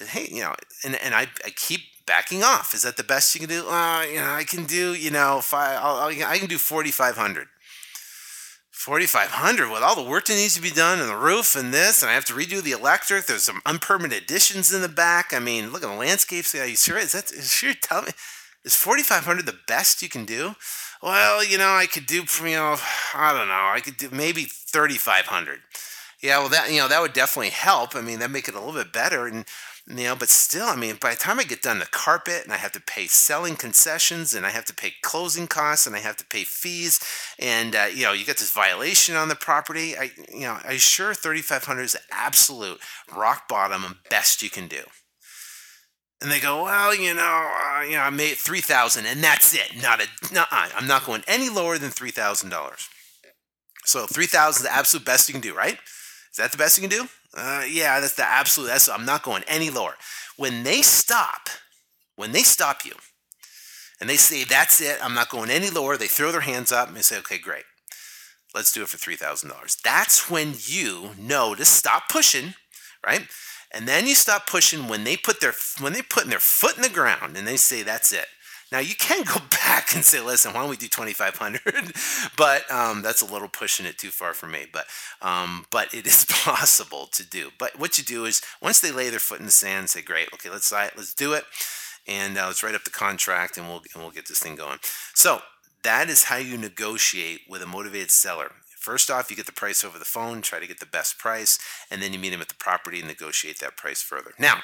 [0.00, 2.74] Hey, you know, and, and I, I keep backing off.
[2.74, 3.68] Is that the best you can do?
[3.68, 7.46] Uh, you know, I can do, you know, five, I'll, I'll, I can do 4,500.
[8.80, 12.00] 4,500 with all the work that needs to be done and the roof and this,
[12.00, 13.26] and I have to redo the electric.
[13.26, 15.34] There's some unpermitted additions in the back.
[15.34, 16.54] I mean, look at the landscapes.
[16.54, 16.96] Are you sure?
[16.96, 18.12] Is that, is sure, tell me,
[18.64, 20.54] is 4,500 the best you can do?
[21.02, 22.76] Well, you know, I could do, you know,
[23.14, 25.60] I don't know, I could do maybe 3,500.
[26.22, 27.94] Yeah, well, that, you know, that would definitely help.
[27.94, 29.26] I mean, that make it a little bit better.
[29.26, 29.44] And,
[29.98, 32.52] you know, but still, I mean, by the time I get done the carpet and
[32.52, 35.98] I have to pay selling concessions and I have to pay closing costs and I
[36.00, 37.00] have to pay fees
[37.38, 39.96] and uh, you know, you get this violation on the property.
[39.96, 42.78] I, you know, I sure 3,500 is absolute
[43.14, 44.82] rock bottom and best you can do.
[46.22, 49.82] And they go, well, you know, uh, you know, I made 3,000 and that's it.
[49.82, 52.88] Not a, no, I'm not going any lower than $3,000.
[53.84, 55.78] So 3,000 is the absolute best you can do, right?
[56.30, 57.08] Is that the best you can do?
[57.36, 58.68] Uh, yeah, that's the absolute.
[58.68, 59.94] That's I'm not going any lower.
[60.36, 61.48] When they stop,
[62.16, 62.92] when they stop you,
[64.00, 65.96] and they say that's it, I'm not going any lower.
[65.96, 67.64] They throw their hands up and they say, okay, great,
[68.54, 69.76] let's do it for three thousand dollars.
[69.82, 72.54] That's when you know to stop pushing,
[73.06, 73.28] right?
[73.72, 76.82] And then you stop pushing when they put their when they put their foot in
[76.82, 78.26] the ground and they say that's it.
[78.72, 81.92] Now you can go back and say, listen, why don't we do 2,500?
[82.36, 84.66] but um, that's a little pushing it too far for me.
[84.72, 84.86] But
[85.22, 87.50] um, but it is possible to do.
[87.58, 90.28] But what you do is once they lay their foot in the sand, say, great,
[90.34, 91.44] okay, let's let's do it,
[92.06, 94.78] and uh, let's write up the contract, and we'll and we'll get this thing going.
[95.14, 95.40] So
[95.82, 98.52] that is how you negotiate with a motivated seller.
[98.78, 101.58] First off, you get the price over the phone, try to get the best price,
[101.90, 104.32] and then you meet them at the property and negotiate that price further.
[104.38, 104.60] Now,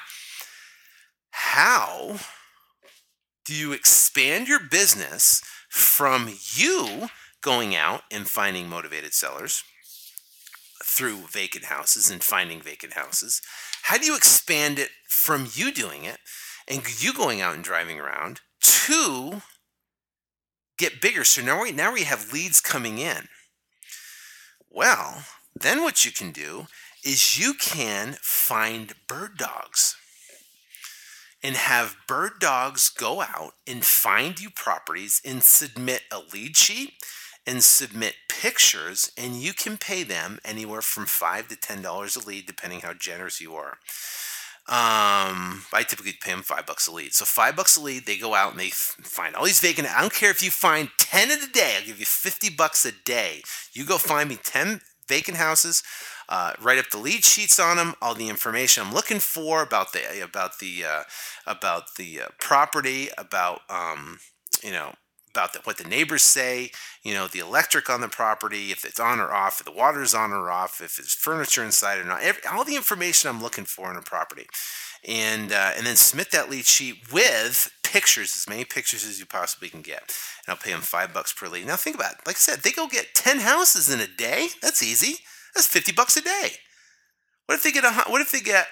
[1.30, 2.18] how
[3.46, 7.08] do you expand your business from you
[7.40, 9.62] going out and finding motivated sellers
[10.84, 13.40] through vacant houses and finding vacant houses?
[13.82, 16.18] How do you expand it from you doing it
[16.66, 19.42] and you going out and driving around to
[20.76, 21.22] get bigger?
[21.22, 23.28] So now we now we have leads coming in.
[24.68, 26.66] Well, then what you can do
[27.04, 29.96] is you can find bird dogs
[31.46, 36.94] and have bird dogs go out and find you properties and submit a lead sheet
[37.46, 42.26] and submit pictures and you can pay them anywhere from five to ten dollars a
[42.26, 43.78] lead depending how generous you are
[44.68, 47.14] um, I typically pay them five bucks a lead.
[47.14, 49.86] So five bucks a lead, they go out and they f- find all these vacant.
[49.88, 51.76] I don't care if you find ten in a day.
[51.78, 53.42] I'll give you fifty bucks a day.
[53.72, 55.84] You go find me ten vacant houses
[56.28, 59.92] uh, write up the lead sheets on them, all the information I'm looking for about
[59.92, 61.02] the about the uh,
[61.46, 64.18] about the uh, property, about um,
[64.62, 64.94] you know
[65.36, 66.70] about the, what the neighbors say,
[67.02, 70.14] you know, the electric on the property, if it's on or off, if the water's
[70.14, 73.66] on or off, if it's furniture inside or not, every, all the information I'm looking
[73.66, 74.46] for in a property.
[75.06, 79.26] And, uh, and then submit that lead sheet with pictures, as many pictures as you
[79.26, 80.00] possibly can get.
[80.00, 81.66] And I'll pay them five bucks per lead.
[81.66, 82.26] Now think about it.
[82.26, 84.48] Like I said, they go get 10 houses in a day.
[84.62, 85.18] That's easy.
[85.56, 86.50] That's 50 bucks a day.
[87.46, 88.66] What if they get a, what if they get,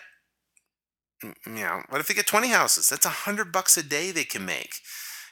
[1.25, 2.89] mm, you know, what if they get 20 houses?
[2.89, 4.81] That's a hundred bucks a day they can make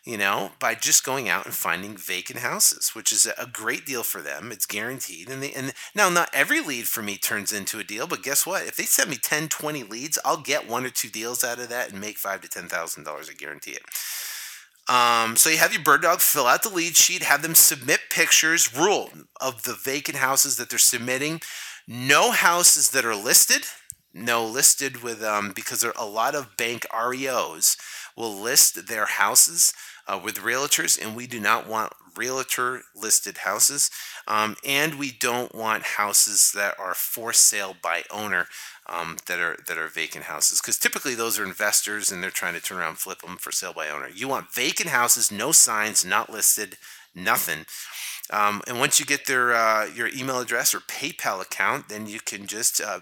[0.05, 4.03] you know, by just going out and finding vacant houses, which is a great deal
[4.03, 4.51] for them.
[4.51, 5.29] It's guaranteed.
[5.29, 8.45] And they, and now not every lead for me turns into a deal, but guess
[8.45, 8.67] what?
[8.67, 11.69] If they send me 10, 20 leads, I'll get one or two deals out of
[11.69, 13.31] that and make five to ten thousand dollars.
[13.31, 13.83] I guarantee it.
[14.88, 18.01] Um, so you have your bird dog fill out the lead sheet, have them submit
[18.11, 21.40] pictures, rule of the vacant houses that they're submitting.
[21.87, 23.62] No houses that are listed,
[24.12, 27.77] no listed with um, because there are a lot of bank REOs
[28.16, 29.73] will list their houses
[30.07, 33.90] uh, with realtors, and we do not want realtor listed houses.
[34.27, 38.46] Um, and we don't want houses that are for sale by owner
[38.88, 42.55] um, that are that are vacant houses because typically those are investors and they're trying
[42.55, 44.09] to turn around flip them for sale by owner.
[44.09, 46.77] You want vacant houses, no signs, not listed,
[47.14, 47.66] nothing.
[48.31, 52.20] Um, and once you get their uh, your email address or PayPal account, then you
[52.20, 53.01] can just uh,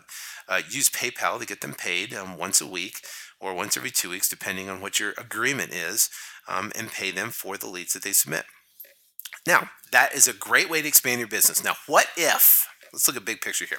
[0.48, 3.00] uh, use PayPal to get them paid um, once a week
[3.40, 6.10] or once every two weeks, depending on what your agreement is,
[6.46, 8.44] um, and pay them for the leads that they submit.
[9.46, 11.64] Now, that is a great way to expand your business.
[11.64, 13.78] Now, what if, let's look at big picture here.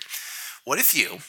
[0.66, 1.20] What if you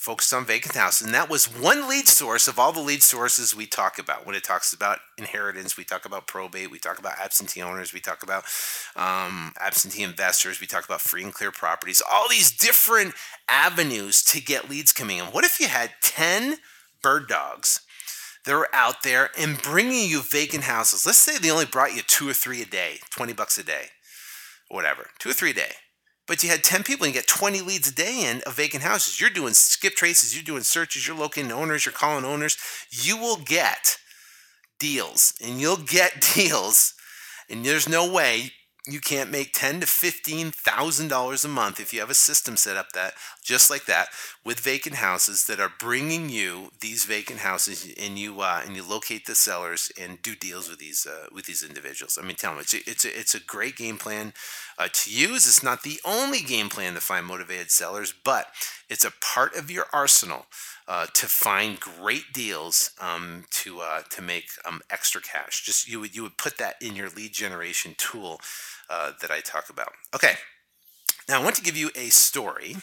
[0.00, 3.54] focused on vacant houses, and that was one lead source of all the lead sources
[3.54, 4.24] we talk about.
[4.24, 8.00] When it talks about inheritance, we talk about probate, we talk about absentee owners, we
[8.00, 8.44] talk about
[8.96, 13.12] um, absentee investors, we talk about free and clear properties, all these different
[13.46, 15.26] avenues to get leads coming in.
[15.26, 16.56] What if you had 10
[17.02, 17.82] bird dogs
[18.44, 21.04] that are out there and bringing you vacant houses.
[21.04, 23.86] Let's say they only brought you two or three a day, 20 bucks a day,
[24.68, 25.72] whatever, two or three a day.
[26.26, 28.84] But you had 10 people and you get 20 leads a day in of vacant
[28.84, 29.20] houses.
[29.20, 32.56] You're doing skip traces, you're doing searches, you're locating owners, you're calling owners.
[32.90, 33.98] You will get
[34.78, 36.94] deals and you'll get deals.
[37.48, 38.52] And there's no way
[38.86, 42.56] you can't make ten to fifteen thousand dollars a month if you have a system
[42.56, 44.08] set up that just like that
[44.44, 48.82] with vacant houses that are bringing you these vacant houses and you uh, and you
[48.86, 52.18] locate the sellers and do deals with these uh, with these individuals.
[52.20, 54.32] I mean, tell them it's a, it's a, it's a great game plan
[54.78, 55.46] uh, to use.
[55.46, 58.46] It's not the only game plan to find motivated sellers, but
[58.88, 60.46] it's a part of your arsenal
[60.88, 65.64] uh, to find great deals um, to uh, to make um, extra cash.
[65.64, 68.40] Just you would you would put that in your lead generation tool
[68.88, 69.92] uh, that I talk about.
[70.14, 70.34] Okay,
[71.28, 72.76] now I want to give you a story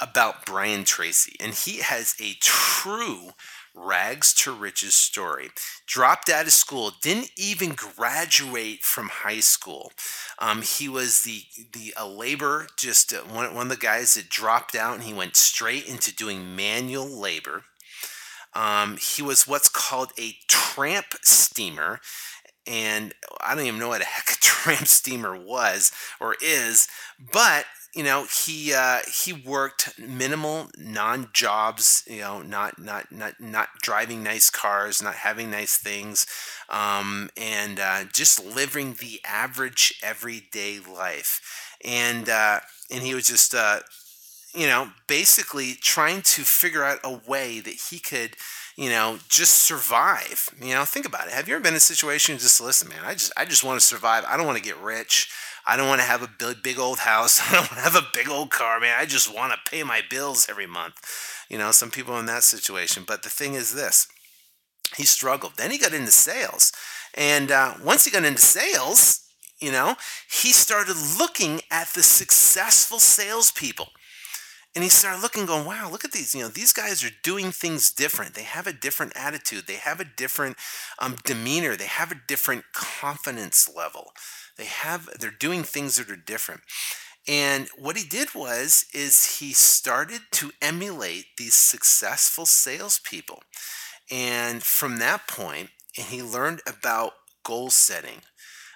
[0.00, 3.30] about Brian Tracy, and he has a true
[3.74, 5.50] rags to riches story.
[5.86, 9.92] Dropped out of school, didn't even graduate from high school.
[10.38, 14.28] Um, he was the the a labor, just uh, one, one of the guys that
[14.28, 17.64] dropped out, and he went straight into doing manual labor.
[18.54, 22.00] Um, he was what's called a tramp steamer.
[22.66, 26.88] And I don't even know what a heck a tramp steamer was or is,
[27.32, 33.34] but you know he uh, he worked minimal non jobs you know not not not
[33.40, 36.26] not driving nice cars not having nice things
[36.68, 43.54] um, and uh, just living the average everyday life and uh, and he was just
[43.54, 43.80] uh,
[44.54, 48.36] you know basically trying to figure out a way that he could
[48.78, 50.48] you know, just survive.
[50.62, 51.32] You know, think about it.
[51.32, 53.80] Have you ever been in a situation just listen, man, I just I just want
[53.80, 54.24] to survive.
[54.28, 55.28] I don't want to get rich.
[55.68, 57.40] I don't want to have a big, big old house.
[57.48, 58.96] I don't want to have a big old car, man.
[58.98, 60.94] I just want to pay my bills every month.
[61.50, 63.04] You know, some people in that situation.
[63.06, 64.08] But the thing is this
[64.96, 65.52] he struggled.
[65.56, 66.72] Then he got into sales.
[67.14, 69.26] And uh, once he got into sales,
[69.60, 69.96] you know,
[70.30, 73.88] he started looking at the successful salespeople.
[74.78, 76.36] And he started looking, going, wow, look at these.
[76.36, 78.36] You know, these guys are doing things different.
[78.36, 79.66] They have a different attitude.
[79.66, 80.56] They have a different
[81.00, 81.74] um, demeanor.
[81.74, 84.12] They have a different confidence level.
[84.56, 86.60] They have they're doing things that are different.
[87.26, 93.42] And what he did was is he started to emulate these successful salespeople.
[94.12, 98.20] And from that point, he learned about goal setting,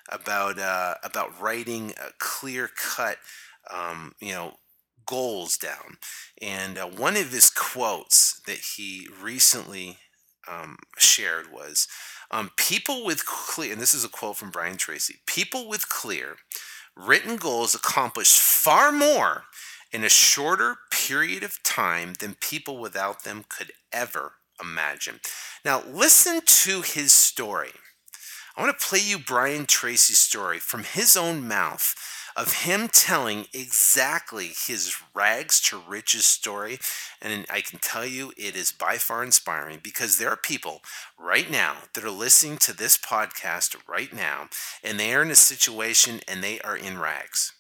[0.08, 3.18] about uh, about writing a clear cut,
[3.70, 4.54] um, you know,
[5.06, 5.98] goals down.
[6.40, 9.98] And uh, one of his quotes that he recently
[10.48, 11.86] um, shared was,
[12.30, 16.36] um, people with clear, and this is a quote from Brian Tracy people with clear
[16.96, 19.44] written goals accomplish far more
[19.92, 25.20] in a shorter period of time than people without them could ever imagine.
[25.64, 27.72] Now, listen to his story.
[28.56, 31.94] I want to play you Brian Tracy's story from his own mouth
[32.36, 36.78] of him telling exactly his rags to riches story.
[37.20, 40.82] And I can tell you it is by far inspiring because there are people
[41.18, 44.48] right now that are listening to this podcast right now,
[44.82, 47.52] and they are in a situation and they are in rags.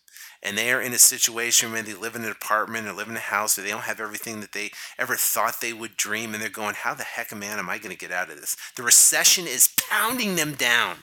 [0.44, 3.14] And they are in a situation where they live in an apartment or live in
[3.16, 6.42] a house where they don't have everything that they ever thought they would dream and
[6.42, 8.56] they're going how the heck man am i going to get out of this?
[8.74, 10.96] The recession is pounding them down.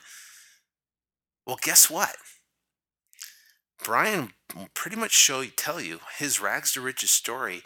[1.46, 2.18] Well guess what
[3.84, 4.32] brian
[4.74, 7.62] pretty much show tell you his rags to riches story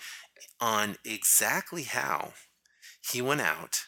[0.60, 2.34] on exactly how
[3.12, 3.86] he went out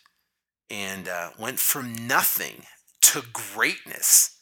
[0.70, 2.64] and uh, went from nothing
[3.02, 4.38] to greatness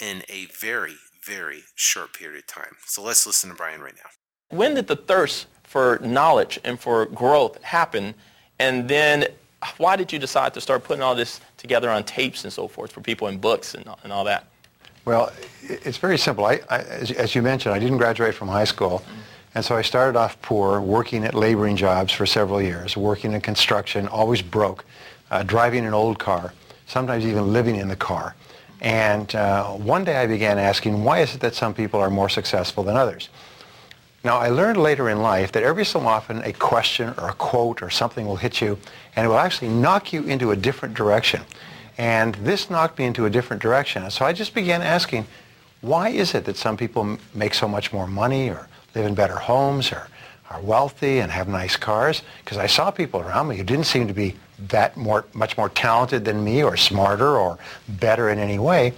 [0.00, 2.76] in a very very short period of time.
[2.86, 4.56] So let's listen to Brian right now.
[4.56, 8.14] When did the thirst for knowledge and for growth happen?
[8.58, 9.26] And then
[9.78, 12.92] why did you decide to start putting all this together on tapes and so forth
[12.92, 14.46] for people in books and, and all that?
[15.04, 15.32] Well,
[15.62, 16.46] it's very simple.
[16.46, 19.02] I, I, as, you mentioned, I didn't graduate from high school.
[19.54, 23.40] And so I started off poor, working at laboring jobs for several years, working in
[23.40, 24.84] construction, always broke,
[25.30, 26.52] uh, driving an old car,
[26.86, 28.34] sometimes even living in the car.
[28.80, 32.28] And uh, one day I began asking, why is it that some people are more
[32.28, 33.28] successful than others?
[34.24, 37.82] Now, I learned later in life that every so often a question or a quote
[37.82, 38.78] or something will hit you,
[39.14, 41.42] and it will actually knock you into a different direction.
[41.96, 44.10] And this knocked me into a different direction.
[44.10, 45.26] So I just began asking,
[45.80, 49.36] why is it that some people make so much more money or live in better
[49.36, 50.08] homes or
[50.50, 52.22] are wealthy and have nice cars?
[52.44, 54.34] Because I saw people around me who didn't seem to be
[54.68, 58.92] that more, much more talented than me or smarter or better in any way.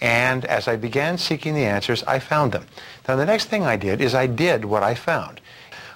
[0.00, 2.66] And as I began seeking the answers, I found them.
[3.06, 5.40] Now the next thing I did is I did what I found.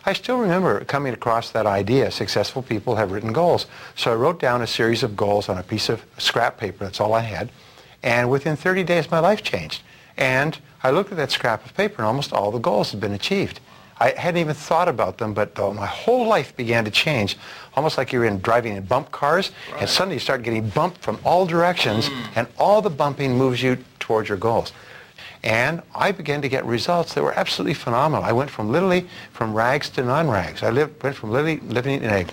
[0.05, 3.67] I still remember coming across that idea, successful people have written goals.
[3.95, 7.01] So I wrote down a series of goals on a piece of scrap paper, that's
[7.01, 7.51] all I had.
[8.03, 9.83] And within 30 days, my life changed.
[10.17, 13.13] And I looked at that scrap of paper and almost all the goals had been
[13.13, 13.61] achieved.
[14.01, 17.37] I hadn't even thought about them, but uh, my whole life began to change,
[17.77, 19.83] almost like you're in driving in bump cars, right.
[19.83, 22.27] and suddenly you start getting bumped from all directions, mm.
[22.35, 24.73] and all the bumping moves you towards your goals.
[25.45, 28.25] And I began to get results that were absolutely phenomenal.
[28.25, 30.63] I went from literally from rags to non-rags.
[30.63, 32.27] I lived, went from literally living in a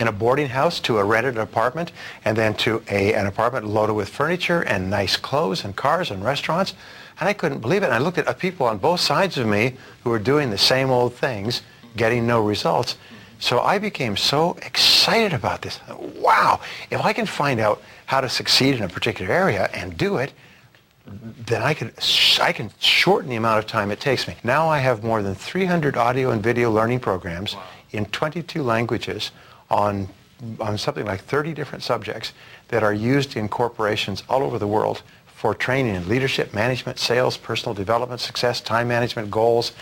[0.00, 1.92] in a boarding house to a rented apartment
[2.24, 6.24] and then to a, an apartment loaded with furniture and nice clothes and cars and
[6.24, 6.74] restaurants.
[7.20, 7.86] And I couldn't believe it.
[7.86, 10.90] And I looked at people on both sides of me who were doing the same
[10.90, 11.60] old things,
[11.96, 12.96] getting no results.
[13.38, 15.78] So I became so excited about this.
[16.16, 20.16] Wow, if I can find out how to succeed in a particular area and do
[20.16, 20.32] it,
[21.46, 21.92] then I can,
[22.40, 24.36] I can shorten the amount of time it takes me.
[24.44, 27.64] Now I have more than 300 audio and video learning programs wow.
[27.90, 29.32] in 22 languages
[29.70, 30.08] on,
[30.60, 32.32] on something like 30 different subjects
[32.68, 37.36] that are used in corporations all over the world for training in leadership, management, sales,
[37.36, 39.72] personal development, success, time management, goals.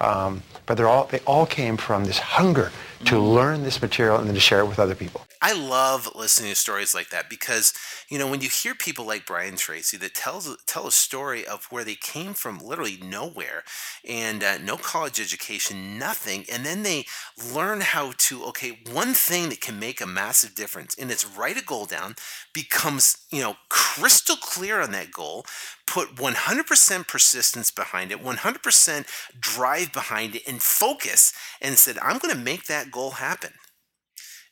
[0.00, 2.70] Um, but they're all, they all came from this hunger
[3.04, 5.24] to learn this material and then to share it with other people.
[5.40, 7.72] I love listening to stories like that because
[8.08, 11.66] you know when you hear people like Brian Tracy that tells tell a story of
[11.66, 13.62] where they came from literally nowhere
[14.06, 17.06] and uh, no college education, nothing, and then they
[17.54, 21.56] learn how to okay one thing that can make a massive difference and it's write
[21.56, 22.16] a goal down
[22.52, 25.46] becomes you know crystal clear on that goal,
[25.86, 29.06] put 100% persistence behind it, 100%
[29.40, 33.52] drive behind it, and focus, and said I'm going to make that goal happen.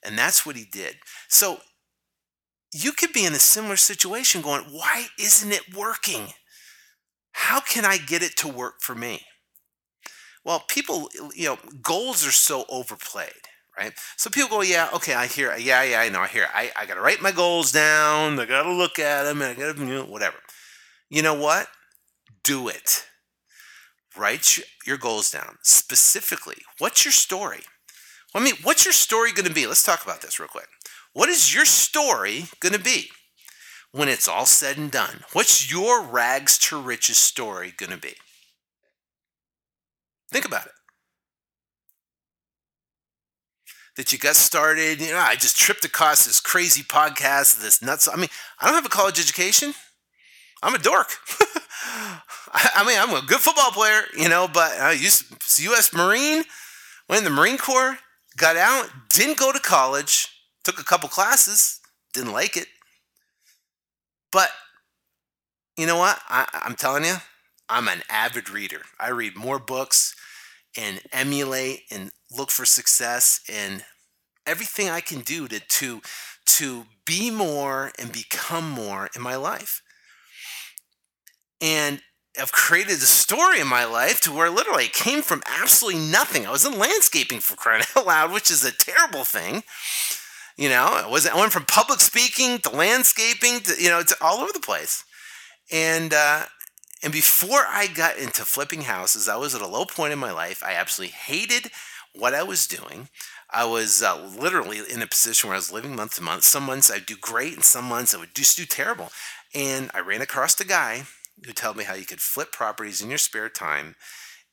[0.05, 0.97] And that's what he did.
[1.29, 1.59] So
[2.73, 6.29] you could be in a similar situation going, why isn't it working?
[7.33, 9.23] How can I get it to work for me?
[10.45, 13.33] Well, people, you know, goals are so overplayed,
[13.77, 13.93] right?
[14.17, 16.87] So people go, yeah, okay, I hear, yeah, yeah, I know, I hear, I, I
[16.87, 19.77] got to write my goals down, I got to look at them, and I got
[19.77, 20.37] to, you know, whatever.
[21.11, 21.67] You know what?
[22.45, 23.07] Do it.
[24.17, 25.57] Write your goals down.
[25.63, 27.63] Specifically, what's your story?
[28.37, 29.67] I mean, what's your story going to be?
[29.67, 30.69] Let's talk about this real quick.
[31.15, 33.09] What is your story going to be
[33.93, 35.25] when it's all said and done?
[35.33, 38.13] What's your rags to riches story going to be?
[40.31, 40.73] Think about it.
[43.97, 48.07] That you got started, you know, I just tripped across this crazy podcast, this nuts.
[48.07, 48.29] I mean,
[48.61, 49.73] I don't have a college education.
[50.63, 51.09] I'm a dork.
[52.53, 55.25] I mean, I'm a good football player, you know, but I used
[55.57, 55.95] to, U.S.
[55.95, 56.45] Marine,
[57.09, 57.97] went in the Marine Corps
[58.37, 60.29] got out, didn't go to college,
[60.65, 61.81] took a couple classes,
[62.13, 62.67] didn't like it.
[64.31, 64.51] But
[65.77, 66.19] you know what?
[66.29, 67.17] I, I'm telling you,
[67.69, 68.83] I'm an avid reader.
[68.99, 70.15] I read more books
[70.77, 73.85] and emulate and look for success and
[74.47, 76.01] everything I can do to to
[76.47, 79.83] to be more and become more in my life.
[81.61, 82.01] And
[82.41, 86.47] I've created a story in my life to where literally I came from absolutely nothing.
[86.47, 89.63] I was in landscaping for crying out loud, which is a terrible thing.
[90.57, 94.17] You know, I was I went from public speaking to landscaping to you know to
[94.21, 95.05] all over the place.
[95.71, 96.45] And uh,
[97.03, 100.33] and before I got into flipping houses, I was at a low point in my
[100.33, 100.63] life.
[100.65, 101.71] I absolutely hated
[102.15, 103.09] what I was doing.
[103.51, 106.43] I was uh, literally in a position where I was living month to month.
[106.45, 109.11] Some months I'd do great, and some months I would just do terrible.
[109.55, 111.05] And I ran across a guy
[111.45, 113.97] who told me how you could flip properties in your spare time.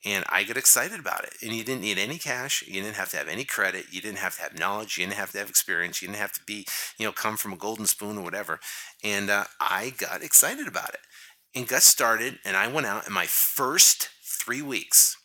[0.05, 1.35] And I get excited about it.
[1.41, 2.61] And you didn't need any cash.
[2.67, 3.85] You didn't have to have any credit.
[3.89, 4.97] You didn't have to have knowledge.
[4.97, 6.01] You didn't have to have experience.
[6.01, 6.65] You didn't have to be,
[6.97, 8.59] you know, come from a golden spoon or whatever.
[9.01, 10.99] And uh, I got excited about it
[11.55, 12.39] and got started.
[12.43, 14.09] And I went out in my first
[14.43, 15.15] three weeks.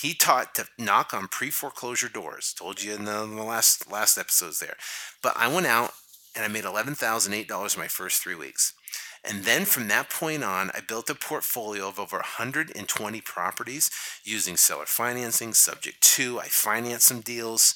[0.00, 2.54] He taught to knock on pre foreclosure doors.
[2.56, 4.76] Told you in the, in the last last episodes there.
[5.22, 5.90] But I went out
[6.34, 8.72] and I made eleven thousand eight dollars in my first three weeks.
[9.24, 13.90] And then from that point on, I built a portfolio of over 120 properties
[14.24, 16.40] using seller financing, subject to.
[16.40, 17.74] I financed some deals.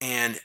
[0.00, 0.40] And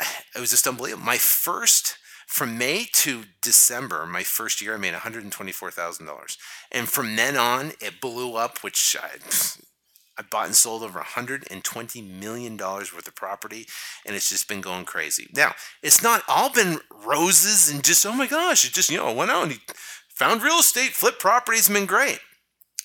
[0.00, 1.04] it was just unbelievable.
[1.04, 6.36] My first, from May to December, my first year, I made $124,000.
[6.70, 9.18] And from then on, it blew up, which I,
[10.18, 13.66] I bought and sold over $120 million worth of property,
[14.04, 15.28] and it's just been going crazy.
[15.34, 19.12] Now, it's not all been roses and just, oh my gosh, it just, you know,
[19.12, 19.60] went out and he
[20.08, 22.18] found real estate, flipped properties, and been great.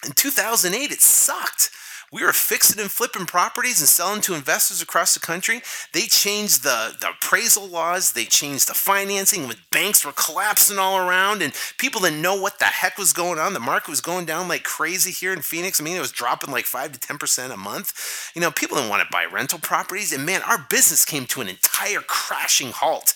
[0.06, 1.72] In 2008, it sucked.
[2.14, 5.64] We were fixing and flipping properties and selling to investors across the country.
[5.93, 10.99] They changed the, the appraisal laws, they changed the financing, with banks were collapsing all
[10.99, 13.53] around, and people didn't know what the heck was going on.
[13.53, 15.82] The market was going down like crazy here in Phoenix.
[15.82, 18.32] I mean, it was dropping like 5 to 10% a month.
[18.36, 21.41] You know, people didn't want to buy rental properties, and man, our business came to
[21.41, 23.16] an entire crashing halt.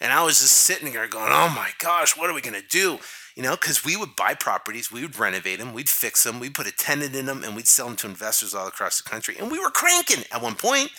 [0.00, 2.66] And I was just sitting there going, oh my gosh, what are we going to
[2.66, 2.98] do?
[3.38, 6.56] You know, because we would buy properties, we would renovate them, we'd fix them, we'd
[6.56, 9.36] put a tenant in them, and we'd sell them to investors all across the country.
[9.38, 10.90] And we were cranking at one point.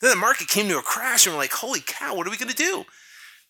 [0.00, 2.36] Then the market came to a crash, and we're like, holy cow, what are we
[2.36, 2.84] going to do?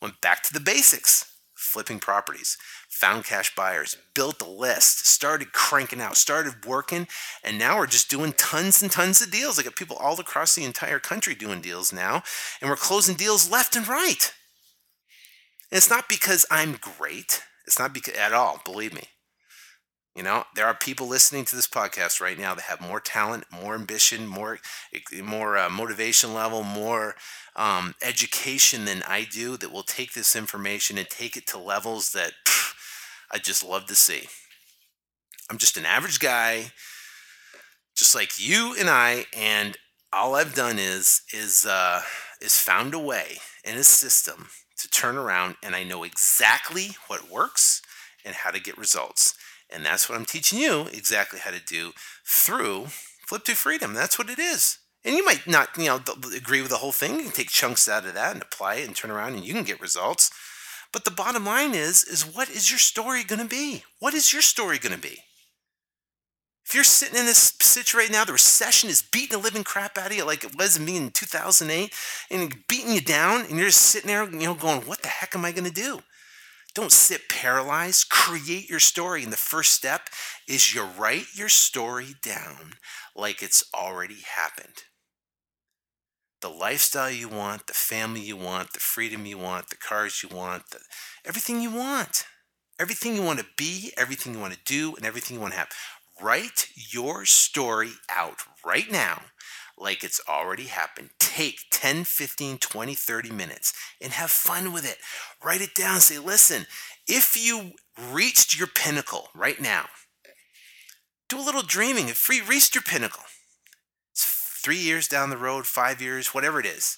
[0.00, 2.56] Went back to the basics flipping properties,
[2.88, 7.06] found cash buyers, built a list, started cranking out, started working,
[7.42, 9.58] and now we're just doing tons and tons of deals.
[9.58, 12.22] I got people all across the entire country doing deals now,
[12.62, 14.32] and we're closing deals left and right.
[15.70, 17.42] And it's not because I'm great.
[17.66, 19.04] It's not because at all, believe me.
[20.14, 23.44] You know, there are people listening to this podcast right now that have more talent,
[23.50, 24.60] more ambition, more
[25.22, 27.16] more uh, motivation level, more
[27.56, 32.12] um, education than I do that will take this information and take it to levels
[32.12, 32.32] that
[33.32, 34.28] I just love to see.
[35.50, 36.66] I'm just an average guy,
[37.96, 39.76] just like you and I, and
[40.12, 42.02] all I've done is is uh,
[42.40, 44.48] is found a way in a system
[44.78, 47.82] to turn around and I know exactly what works
[48.24, 49.34] and how to get results.
[49.70, 51.92] And that's what I'm teaching you exactly how to do
[52.26, 52.86] through
[53.26, 53.94] Flip to Freedom.
[53.94, 54.78] That's what it is.
[55.04, 56.00] And you might not, you know,
[56.34, 57.16] agree with the whole thing.
[57.16, 59.52] You can take chunks out of that and apply it and turn around and you
[59.52, 60.30] can get results.
[60.92, 63.84] But the bottom line is, is what is your story going to be?
[63.98, 65.18] What is your story going to be?
[66.66, 69.98] If you're sitting in this situation right now, the recession is beating the living crap
[69.98, 71.92] out of you like it was me in 2008
[72.30, 75.34] and beating you down, and you're just sitting there, you know, going, what the heck
[75.34, 76.00] am I going to do?
[76.74, 78.08] Don't sit paralyzed.
[78.08, 79.22] Create your story.
[79.22, 80.08] And the first step
[80.48, 82.72] is you write your story down
[83.14, 84.82] like it's already happened.
[86.40, 90.36] The lifestyle you want, the family you want, the freedom you want, the cars you
[90.36, 90.80] want, the,
[91.24, 92.26] everything you want.
[92.78, 95.58] Everything you want to be, everything you want to do, and everything you want to
[95.60, 95.68] have.
[96.24, 99.20] Write your story out right now
[99.76, 101.10] like it's already happened.
[101.18, 104.96] Take 10, 15, 20, 30 minutes and have fun with it.
[105.44, 106.00] Write it down.
[106.00, 106.64] Say, listen,
[107.06, 107.72] if you
[108.10, 109.84] reached your pinnacle right now,
[111.28, 112.08] do a little dreaming.
[112.08, 113.24] If you reached your pinnacle,
[114.10, 114.24] it's
[114.64, 116.96] three years down the road, five years, whatever it is,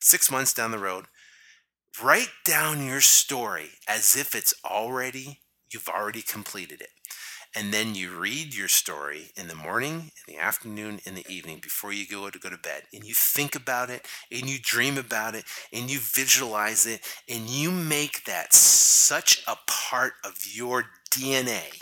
[0.00, 1.04] six months down the road,
[2.02, 5.40] write down your story as if it's already,
[5.70, 6.88] you've already completed it
[7.54, 11.58] and then you read your story in the morning, in the afternoon, in the evening
[11.62, 12.84] before you go to go to bed.
[12.94, 17.48] And you think about it, and you dream about it, and you visualize it, and
[17.48, 21.78] you make that such a part of your DNA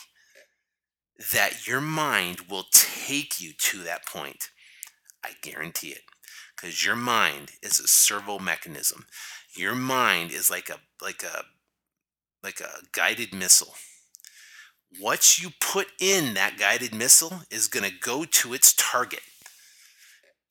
[1.32, 4.50] that your mind will take you to that point.
[5.22, 6.02] I guarantee it.
[6.56, 9.06] Because your mind is a servo mechanism.
[9.56, 11.44] Your mind is like a like a
[12.42, 13.74] like a guided missile
[14.98, 19.20] what you put in that guided missile is going to go to its target.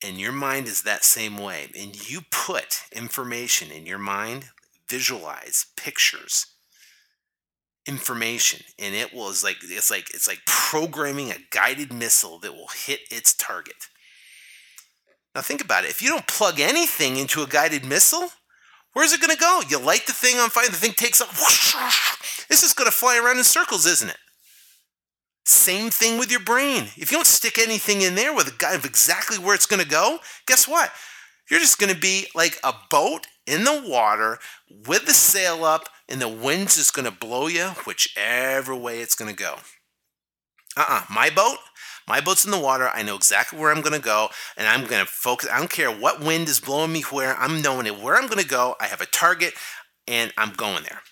[0.02, 4.46] and your mind is that same way, and you put information in your mind,
[4.88, 6.46] visualize pictures,
[7.86, 12.68] information, and it was like it's like it's like programming a guided missile that will
[12.68, 13.88] hit its target.
[15.34, 15.90] Now think about it.
[15.90, 18.30] If you don't plug anything into a guided missile,
[18.94, 19.60] where's it going to go?
[19.68, 22.16] You light the thing on fire, the thing takes off.
[22.48, 24.16] This is going to fly around in circles, isn't it?
[25.50, 26.84] Same thing with your brain.
[26.96, 29.82] If you don't stick anything in there with a guide of exactly where it's going
[29.82, 30.92] to go, guess what?
[31.50, 34.38] You're just going to be like a boat in the water
[34.86, 39.16] with the sail up, and the wind's just going to blow you whichever way it's
[39.16, 39.56] going to go.
[40.76, 41.58] Uh uh My boat,
[42.06, 42.88] my boat's in the water.
[42.88, 45.48] I know exactly where I'm going to go, and I'm going to focus.
[45.52, 47.34] I don't care what wind is blowing me where.
[47.36, 48.76] I'm knowing it where I'm going to go.
[48.80, 49.54] I have a target,
[50.06, 51.02] and I'm going there.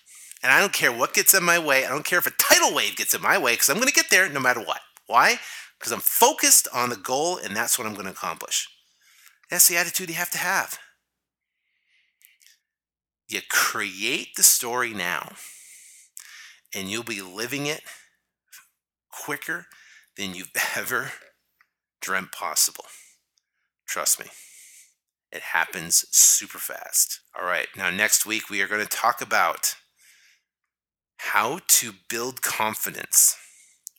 [0.42, 1.84] And I don't care what gets in my way.
[1.84, 3.94] I don't care if a tidal wave gets in my way because I'm going to
[3.94, 4.80] get there no matter what.
[5.06, 5.38] Why?
[5.78, 8.68] Because I'm focused on the goal, and that's what I'm going to accomplish.
[9.50, 10.78] That's the attitude you have to have.
[13.28, 15.32] You create the story now,
[16.74, 17.82] and you'll be living it
[19.10, 19.66] quicker
[20.16, 21.12] than you've ever
[22.00, 22.84] dreamt possible.
[23.86, 24.26] Trust me,
[25.32, 27.20] it happens super fast.
[27.38, 29.76] All right, now next week we are going to talk about
[31.18, 33.36] how to build confidence.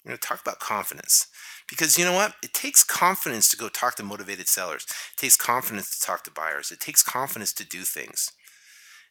[0.04, 1.28] We're going to talk about confidence
[1.70, 2.34] because you know what?
[2.42, 6.32] It takes confidence to go talk to motivated sellers, it takes confidence to talk to
[6.32, 8.32] buyers, it takes confidence to do things.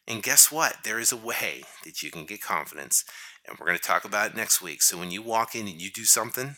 [0.07, 0.77] And guess what?
[0.83, 3.05] There is a way that you can get confidence,
[3.47, 4.81] and we're going to talk about it next week.
[4.81, 6.55] So when you walk in and you do something,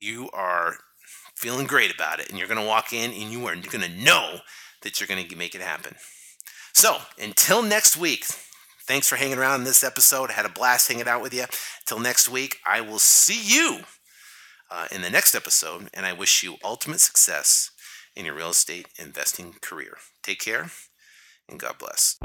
[0.00, 0.76] you are
[1.34, 4.04] feeling great about it, and you're going to walk in and you are going to
[4.04, 4.38] know
[4.82, 5.96] that you're going to make it happen.
[6.72, 8.24] So until next week,
[8.88, 10.30] thanks for hanging around in this episode.
[10.30, 11.44] I had a blast hanging out with you.
[11.86, 13.80] Till next week, I will see you
[14.70, 17.70] uh, in the next episode, and I wish you ultimate success
[18.16, 19.98] in your real estate investing career.
[20.22, 20.70] Take care,
[21.48, 22.18] and God bless.